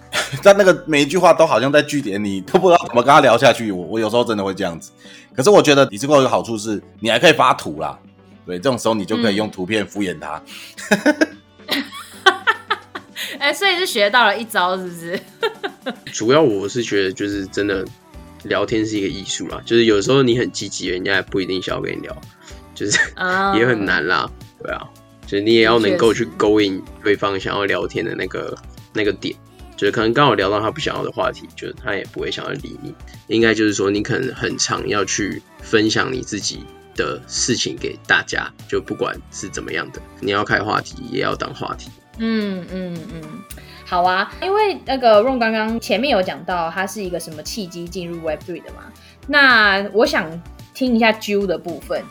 [0.42, 3.70] 但那个每一句话都好像在据点，你都不知道怎么跟他聊下去。
[3.70, 4.90] 我我有时候真的会这样子。
[5.34, 7.98] 可是我觉得你这个有个好处是，你还可以发图啦。
[8.46, 10.42] 对，这种时候你就可以用图片敷衍他。
[10.90, 11.14] 嗯
[13.46, 15.20] 哎、欸，所以是学到了一招，是不是？
[16.12, 17.86] 主要我是觉得，就是真的
[18.42, 19.62] 聊天是一个艺术啦。
[19.64, 22.20] 就是有时候你很积极，人家也不一定想要跟你聊，
[22.74, 24.28] 就是、uh, 也很难啦。
[24.60, 24.82] 对啊，
[25.28, 28.58] 就是你也要能够去勾引对方想要聊天的那个
[28.92, 29.32] 那个点。
[29.76, 32.92] 就是可能刚好聊到他不想要的话题，就是他也不会想要理你。
[33.28, 36.64] 应该就是说，你可能很常要去分享你自己
[36.96, 41.92] 的事情给大家，就不管是怎么样的，你要开话题，也要当话题。
[42.18, 43.22] 嗯嗯嗯，
[43.84, 48.92] 好啊，因为那个 Ron 刚刚前面有讲到，他是一个什么契机进入 Web3 的嘛？
[49.26, 50.42] 那我想
[50.74, 52.02] 听一下 Ju 的部分。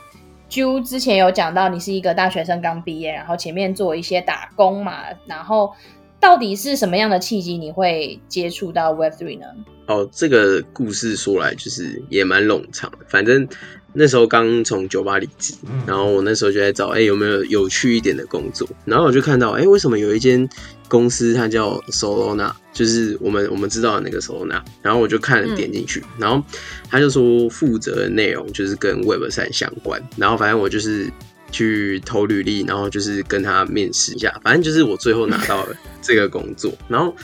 [0.50, 5.74] Ju 之前有讲到，你是一个大学生刚毕业，然后前面做一些打工嘛，然后
[6.20, 9.48] 到底是什么样的契机你会接触到 Web3 呢？
[9.88, 13.48] 哦，这个故事说来就是也蛮冗长的，反正。
[13.96, 15.54] 那时候刚从酒吧离职，
[15.88, 18.68] 然后我那时候就在找，哎、欸，有没有有趣一点的工作？
[18.84, 20.48] 然后我就看到，哎、欸，为什么有一间
[20.88, 24.62] 公司它叫 Solona，就是我们我们知道的那个 Solona。
[24.82, 26.44] 然后我就看了点进去，然后
[26.90, 30.02] 他就说负责的内容就是跟 Web 三相关。
[30.18, 31.10] 然后反正我就是
[31.52, 37.16] 去投履历，然后就是跟他面试一下，反正就是我最后拿到了这个工作，然后。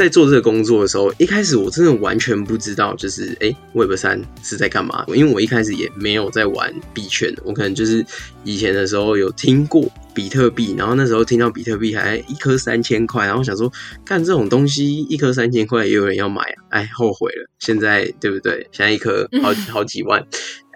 [0.00, 5.04] 在做这个工作的时候，一开始我真的完全不知道，就是哎，Web 三是在干嘛？
[5.08, 8.02] 因为我一开始也没有在玩币圈，我可能就是
[8.42, 9.86] 以前的时候有听过。
[10.12, 13.72] 比特币，然后那时候听到比特币还一颗三千块，然后想说，
[14.04, 18.68] 干这种东西一颗三千块也有人要买啊，哎，后悔了，现在对不对？
[18.72, 20.26] 现在一颗好好几万，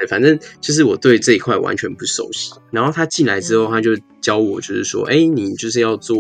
[0.09, 2.53] 反正就是我对这一块完全不熟悉。
[2.71, 3.91] 然后他进来之后，他就
[4.25, 6.17] 教我，就是说，哎，你就是要做，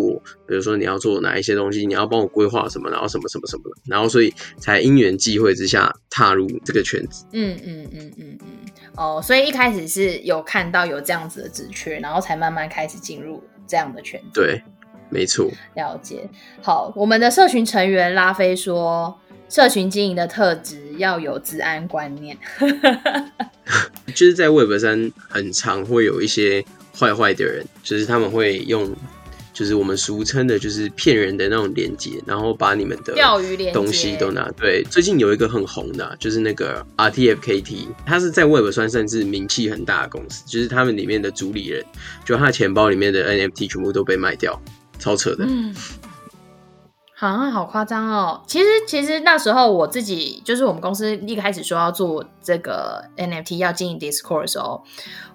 [0.46, 7.24] 比如说你要做哪一些东西，你要帮我规划什么，然后什么什么什么的，然后所以才因缘际会之下踏入这个圈子。
[7.32, 8.56] 嗯嗯嗯嗯嗯。
[8.96, 14.38] 哦，所以一开始是有看到有这样子的职缺，然后才慢慢开始进入这样的圈子。
[14.38, 14.62] 对，
[15.08, 15.50] 没错。
[15.74, 16.28] 了解。
[16.60, 22.36] 好，我们的社群成员拉菲说，社群经营的特质要有治安观念。
[24.14, 26.62] 就是在 Web 3很常会有一些
[26.98, 28.94] 坏坏的人，就是他们会用
[29.52, 34.50] 就是我们俗称的，就是骗人的那种连接，然后把你们的钓鱼连东西都拿。
[34.56, 41.84] 对，最近有一个很红的、啊，就是那个 RTFKT，它是在 Web 算甚至名气很大的公司，就是他们里面的主理人，
[42.24, 44.60] 就他的钱包里面的 NFT 全部都被卖掉，
[44.98, 45.44] 超扯的。
[45.46, 45.74] 嗯
[47.16, 48.42] 啊，好夸张哦！
[48.46, 54.84] 其实，其实那时候我自己就是我们公司一开始说要做这个 NFT，要经营 Discord 的时候，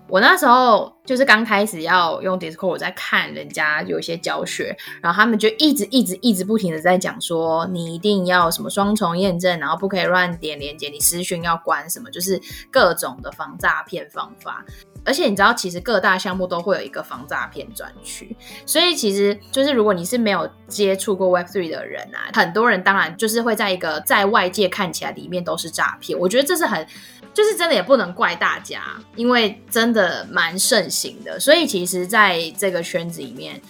[0.10, 12.42] 我那时候就是刚开始要用 Discord，我在看人家有一些教学，然后他们就一直一直一直不停的在讲说，你一定要什么双重验证，然后不可以乱点连接，你私讯要关什么，就是
[12.72, 14.66] 各种的防诈骗方法。
[15.06, 18.36] 而且你知道，其实各大项目都会有一个防诈骗专区，
[18.66, 26.20] 所以其实就是如果你是没有接触过 Web3 的人啊，很多人当然就是会在一个在外界看起来里面都是诈骗。
[26.20, 26.86] 我觉得这是很，
[27.34, 28.84] 就是真的也不能怪大家，
[29.16, 31.40] 因为真的蛮盛行的。
[31.40, 33.62] 所以其实在这个圈子里面，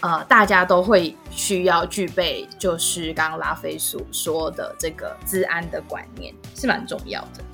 [0.00, 7.44] 呃，大家都会需要具备，就是刚刚拉菲所说的这个治安的观念是蛮重要的。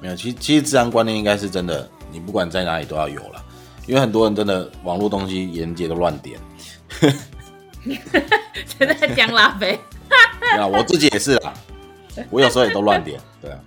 [0.00, 1.88] 没有，其实其实治安观念应该是真的。
[2.12, 3.44] 你不管在哪里都要有了，
[3.86, 6.38] 因为很多人真的网络东西连接都乱点。
[7.82, 9.78] 现在讲拉菲，
[10.40, 11.52] 对啊，我自己也是啦，
[12.30, 13.58] 我有时候也都乱点，对啊，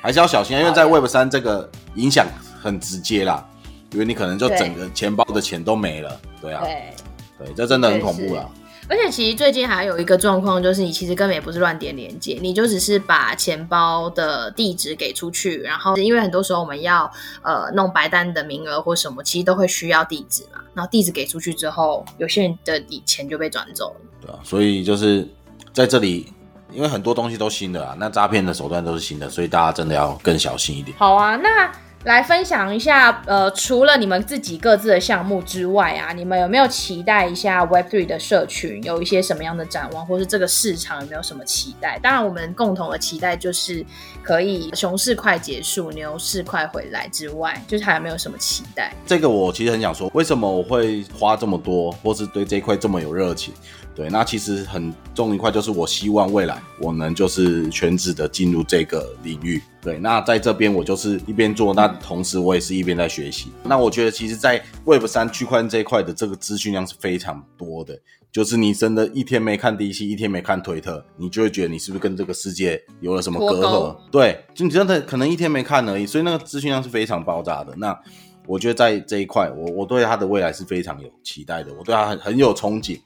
[0.00, 2.26] 还是要小心，因为在 Web 三这个影响
[2.60, 3.46] 很直接啦，
[3.92, 6.94] 因为你可能就整个钱包的钱都没了，对啊，对，
[7.38, 8.48] 对，这真的很恐怖啦。
[8.90, 17.10] 而且其实最近还有一个状况，就是你其实根本也不是乱点连接，你就只是把钱包的地址给出去，然后因为很多时候我们要
[17.42, 20.60] 呃弄白单的名额或什么，其实都会需要地址嘛。
[20.72, 24.00] 然后地址给出去之后，有些人的钱就被转走了。
[24.22, 25.28] 对啊，所以就是
[25.74, 26.32] 在这里，
[26.72, 30.96] 因为很多东西都新的啊，那诈骗的手段都是新的，所以大家真的要更小心一点。
[30.98, 31.70] 好啊，那。
[32.04, 41.98] 来分享一下，呃，除了你们自己各自的项目之外啊，你们有没有期待一下 Web3 的社群有一些什么样的展望，或是这个市场有没有什么期待？
[41.98, 43.84] 当然，我们共同的期待就是
[44.22, 48.94] 可以熊市快结束，牛市快回来之外，就是还有没有什么期待？
[49.04, 53.52] 这个我其实很想说，为什么我会花这么多，或是对这一块这么有热情？
[53.98, 59.60] 对，那其实很重一块就是我希望未来我能就是全职的进入这个领域。
[59.82, 63.50] 对，那在这边我就是一边做，那同时我也是一边在学习。
[63.64, 67.98] 那我觉得其实，在 Web 三区块链这一块的这个资讯量是非常多的，
[68.30, 73.96] 就是你真的一天没看 DC，一天没看推特，你就会觉得你是不是跟这个世界有了什么隔阂？
[74.12, 77.74] 对，就你真的可能一天没看而已，所以那个资讯量是非常爆炸的。
[77.76, 77.98] 那
[78.46, 83.00] 我觉得在这一块，我我对它的未来是非常有期待的，我对它很很有憧憬。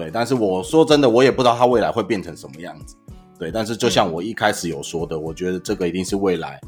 [0.00, 2.96] 对，但是我说真的，我也不知道它未来会变成什么样子。
[3.38, 6.58] 对，但是就像我一开始有说的，嗯、我觉得这个一定是未来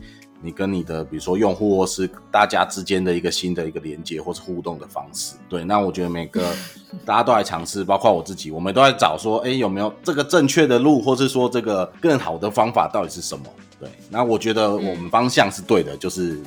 [0.43, 5.35] 你跟你的，比如说用户或是大家之间的一个新的一个连接或是互动的方式。
[5.49, 6.53] 对，那我觉得每个
[7.07, 13.47] 大家都来尝试，包括我自己，我们都在找说，哎，有没有这个正确的路，或是说这个更好的方法到底是什么？
[13.81, 16.39] 对，那我觉得我们方向是对的，嗯、就是。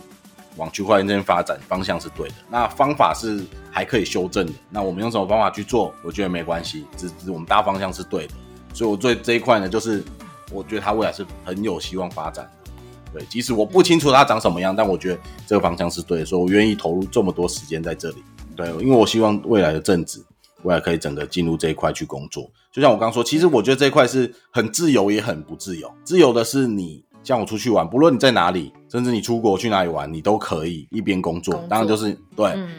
[0.57, 4.53] 往区块链这边发展方向是对的，那方法是还可以修正的。
[4.69, 5.93] 那我们用什么方法去做？
[6.03, 8.33] 我觉得没关系，只是我们大方向是对的。
[8.73, 10.03] 所以，我对这一块呢，就是
[10.51, 12.71] 我觉得它未来是很有希望发展的。
[13.13, 18.23] 对，即使我不清楚它长什么样，但我觉得这个方向是对的，所以我愿意投入这么多时间在这里。
[18.55, 20.23] 对，因为我希望未来的政治，
[20.63, 22.49] 未来可以整个进入这一块去工作。
[22.71, 25.91] 就像我刚说，其实我觉得这一块是很自由，也很不自由。
[26.05, 27.03] 自由的是你。
[27.26, 31.55] 像我出去玩，不论你在哪里，甚至你出国去哪里玩，你都可以一边工作。
[31.55, 32.69] 工作当然就是对，嗯、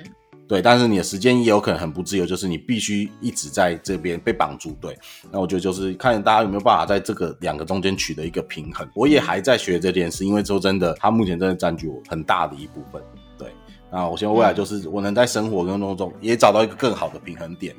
[0.46, 4.70] 对，但是你的时间也有可能很不自由，就是你必须一直在这边被绑住。
[4.80, 4.96] 对，
[5.32, 8.88] 那我觉得就是看大家有没有办法在这个两个中间取得一个平衡。
[8.94, 13.02] 我也还在学这件事，因为说真的，它目前真的占据我很大的一部分。
[13.36, 13.48] 对，
[13.90, 17.74] 那我希望未来就是我能在生活跟工作中也找到一个更好的平衡点。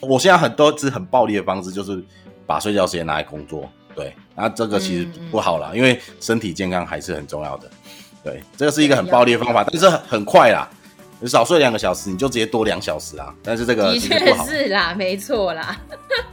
[0.00, 2.00] 我现在很多是很暴力的方式，就是
[2.46, 3.68] 把睡觉时间拿来工作。
[3.94, 7.70] 对，那这个其实不好啦，嗯嗯、因为身体健康还是很重要的。
[8.24, 10.68] 对，这个是一个很暴力的方法，但是很快啦，
[11.20, 13.34] 你少睡两个小时，你就直接多两小时啊。
[13.42, 15.76] 但是这个的确，是啦，没错啦，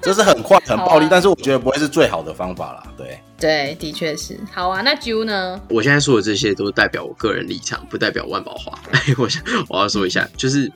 [0.02, 2.84] 这是很快很暴力，啊、但是我觉得不会是最好的方法啦。
[2.96, 4.40] 对，对，的确是。
[4.52, 5.60] 好啊，那 Ju 呢？
[5.70, 8.78] 我现在说的这些都代表我个人立场，不代表万宝华。
[9.18, 10.72] 我想我要说一下，就是。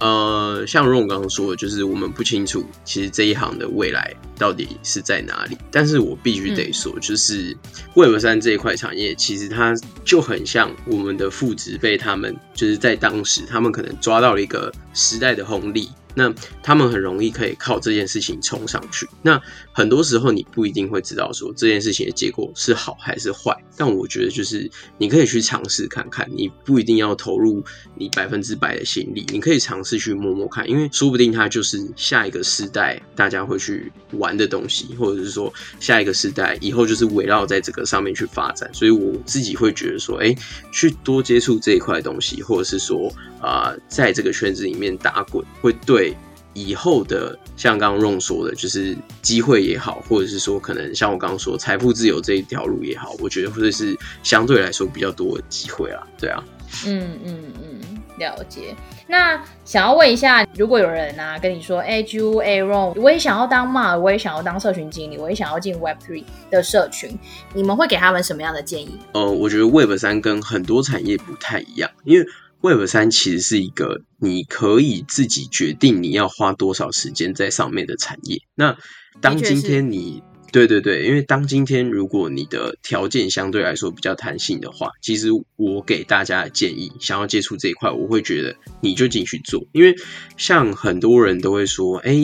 [0.00, 5.56] 呃，像 Ron 刚刚说的，就是我们不清楚其实这一行的未来到底是在哪里。
[5.70, 7.56] 但是我必须得说，就是
[7.94, 9.74] Web 三这一块产业，其实它
[10.04, 16.32] 就很像我们的父执辈，他们就是在当时，他们可能抓到了一个时代的红利，那
[16.62, 19.06] 他们很容易可以靠这件事情冲上去。
[19.22, 19.40] 那
[19.72, 27.62] 很多时候你不一定会知道说这件事情的结果是好还是坏，但我觉得就是你可以去尝试看看，你不一定要投入
[28.00, 38.68] 你百分之百的心力，你可以尝试去摸摸看，因为说不定它就是下一个时代大家会去玩的东西，或者是说下一个时代以后就是围绕在这个上面去发展。
[38.72, 40.34] 所以我自己会觉得说，哎，
[40.72, 46.16] 去多接触这一块东西，或者是说啊、在这个圈子里面打滚，会对。
[46.52, 56.04] 以后的像刚刚荣说的，就是机会也好，或者是说可能像我刚刚说财富自由这一条路也好，我觉得会是相对来说比较多的机会啊。
[56.18, 56.42] 对啊，
[56.86, 57.80] 嗯嗯嗯，
[58.18, 58.74] 了解。
[59.06, 67.18] 那想要问一下，如果有人啊跟你说，哎，Ju，哎，Ron，我也想要当嘛，我也想要当社群经理，我也想要进 Web Three 的社群，
[67.52, 68.98] 你们会给他们什么样的建议？
[69.12, 72.26] 呃，我觉得 Web 三跟很多产业不太一样，因为
[72.62, 78.38] Web 三其实是一个你可以自己决定你要花多少时间在上面的产业。
[78.54, 78.76] 那
[79.20, 80.22] 当今天你
[80.52, 89.94] 对对对，因为当今天如果你的条件相对来说比较弹性的话，其实我给大家的建议，想要接触这一块，我会觉得你就进去做，因为
[90.36, 92.14] 像很多人都会说，哎，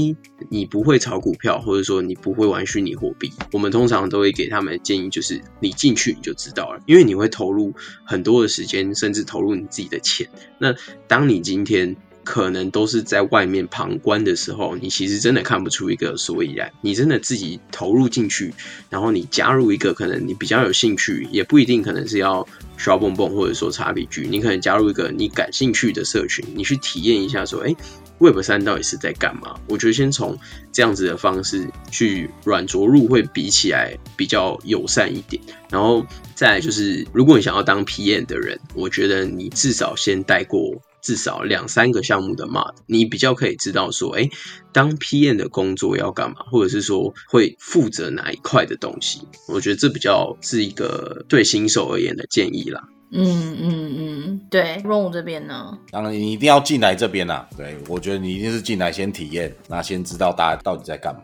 [0.51, 7.73] 你不会炒股票，或者说你不会玩虚拟货币，我们通常都会给他们的建议就是，你进去你就知道了，因为你会投入
[8.05, 10.29] 很多的时间，甚至投入你自己的钱。
[10.59, 10.75] 那
[11.07, 11.97] 当你今天
[12.27, 16.71] 可能都是在外面旁观的时候，你其实真的看不出一个所以然。
[16.81, 18.53] 你真的自己投入进去，
[18.91, 22.47] 然后你加入一个可能你比较有兴趣，也不一定可能是要
[22.77, 27.73] 刷蹦蹦或者说 XRPG，你可能加入一个你感兴趣的社群，你去体验一下，说，哎
[28.19, 29.55] ，Web 三到底是在干嘛？
[29.69, 30.37] 我觉得先从
[30.73, 35.41] 这样子的方式去软着陆，会比起来比较友善一点。
[35.71, 36.05] 然后
[36.35, 40.75] 再就是，如果你想要当 PM 的人，我觉得你至少先带过。
[41.07, 44.29] 至少两三个项目的 mod，你比较可以知道说，哎，
[44.73, 49.21] 当 PM 的工作要干嘛，或者是说会负责哪一块的东西。
[49.47, 52.83] 我觉得这比较是一个对新手而言的建议啦。
[53.13, 57.49] 嗯嗯嗯，对，Ron 这边呢，当然你一定要进来这边啦。
[57.57, 61.21] 对，我觉得你一定是进来先体验，那先知道大家到底在干嘛。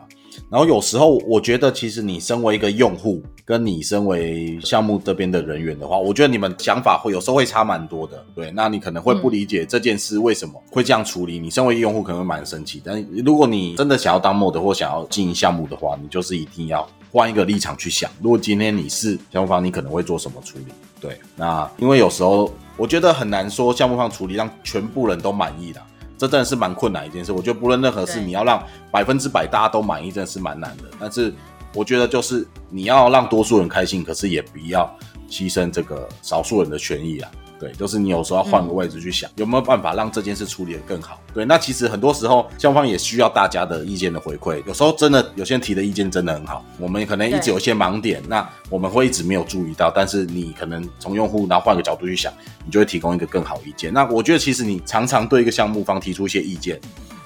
[0.49, 8.23] 然后有时候我觉得，其实你身为一个用户，跟你身为项目这边的人员的话，我觉得你们想法会有时候会差蛮多的。
[8.35, 11.39] 对，那你可能会不理解这件事为什么会这样处理。
[11.39, 18.09] 你身为用户可能会蛮生气，但如果你真的想要当 mod 或想要经营项目的话，你就是一定要换一个立场去想。
[18.21, 20.65] 如果今天你是项目方，你可能会做什么处理？
[20.99, 25.81] 对，那因为有时候我觉得很难说项目方处理让全部人都满意的。
[26.23, 30.83] 这真的是蛮困难一件事，我觉得不论任何事，你要让百分之百大家都满意，真的是蛮难的。
[30.97, 31.33] 但是
[31.73, 34.89] 我觉得就是你要让多数人开心，可是也不要
[35.29, 37.29] 牺牲这个少数人的权益啊。
[37.63, 41.17] 对，就是你有时候要换个位置去想，嗯、有没有办法让这件事处理的更好。
[41.33, 44.61] 对，那其实很多时候，双方也需要大家的意见的回馈。
[44.67, 49.89] 有时候真的有些人提的意见真的很好，我们可能一直有一些盲点，那我们会一直没有注意到。
[49.89, 52.33] 但是你可能从用户，然后换个角度去想，
[52.65, 53.93] 你就会提供一个更好意见。
[53.93, 56.77] 那我觉得其实你常常对一个项目方提出一些意见。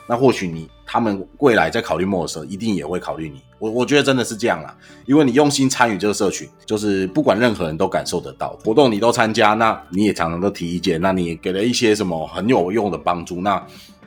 [0.08, 3.41] 那或许你他们未来在考虑 mod 的时候，一定也会考虑你。
[3.60, 8.58] 我我觉得真的是这样啦，因为你用心参与这个社群，就是不管任何人都感受得到。
[8.64, 13.41] 活动你都参加，那你也常常都提意见，那你也给了一些什么很有用的帮助。
[13.41, 13.62] 那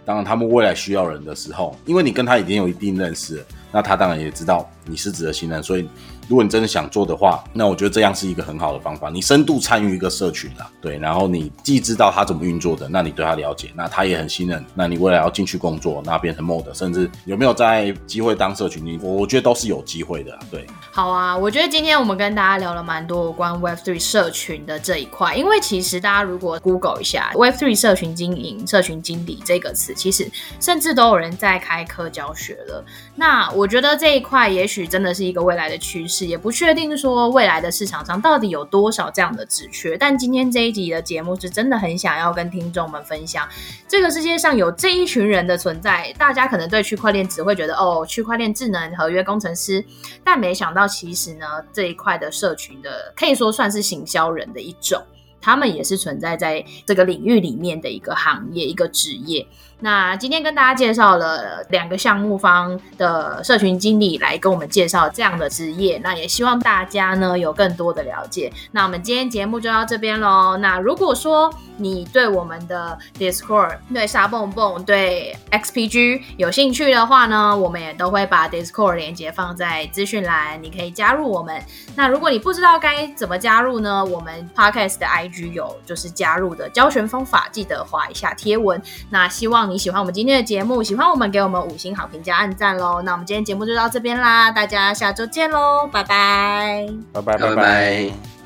[0.05, 5.89] 当然他们未来需要人的时候，因为你跟他已经有一定认识了，那他当然也知道你是值得信任，所以。
[6.29, 9.11] 如果你真的想做的话，那我觉得这样是一个很好的方法。
[9.11, 20.65] 你深度参与一个社群啦，对，然后你既知道他怎么运作的，那你对他了解，那他也很信任，那你未来要进去工作，那变成 mod，甚至有没有在机会当社群，你我觉得都是有机会的，对。
[20.93, 32.85] 好啊，我觉得今天我们跟大家聊了蛮多有关 Web Three 社群的这一块，因为其实大家如果 Google 一下 Web Three 社群经营、社群经理这个词，其实甚至都有人在开课教学了。
[33.17, 36.27] 那我觉得这一块也许真的是一个未来的趋势。
[36.27, 43.49] 也不确定说未来的市场上到底有多少这样的职缺，但今天这一集的节目是真的很想要跟听众们分享，
[43.89, 46.13] 这个世界上有这一群人的存在。
[46.17, 49.85] 大家可能对区块链只会觉得哦，区块链智能合约工程师，
[50.23, 55.03] 但没想到其实呢，这一块的社群的可以说算是行销人的一种，
[55.41, 59.47] 他们也是存在在这个领域里面的一个行业，一个职业。
[59.81, 68.53] 那今天跟大家介绍了两个项目方的社群经理来跟我们介绍这样的职业，那也希望大家呢有更多的了解。
[68.73, 70.57] 那我们今天节目就到这边喽。
[70.59, 81.63] 那如果说你对我们的 Discord、对沙蹦蹦、对 XPG 有兴趣的话呢，我们也都会把 Discord 连接放在资讯栏，你可以加入我们。
[81.97, 88.81] 那如果你不知道该怎么加入呢，我们 Podcast 的 IG 有就是加入的教学方法，记得滑一下贴文。
[89.09, 93.01] 那希望你喜欢我们今天的节目，喜欢我们给我们五星好评加按赞喽。
[93.03, 98.40] 那我们今天节目就到这边啦，大家下周见喽，拜拜，拜拜拜拜。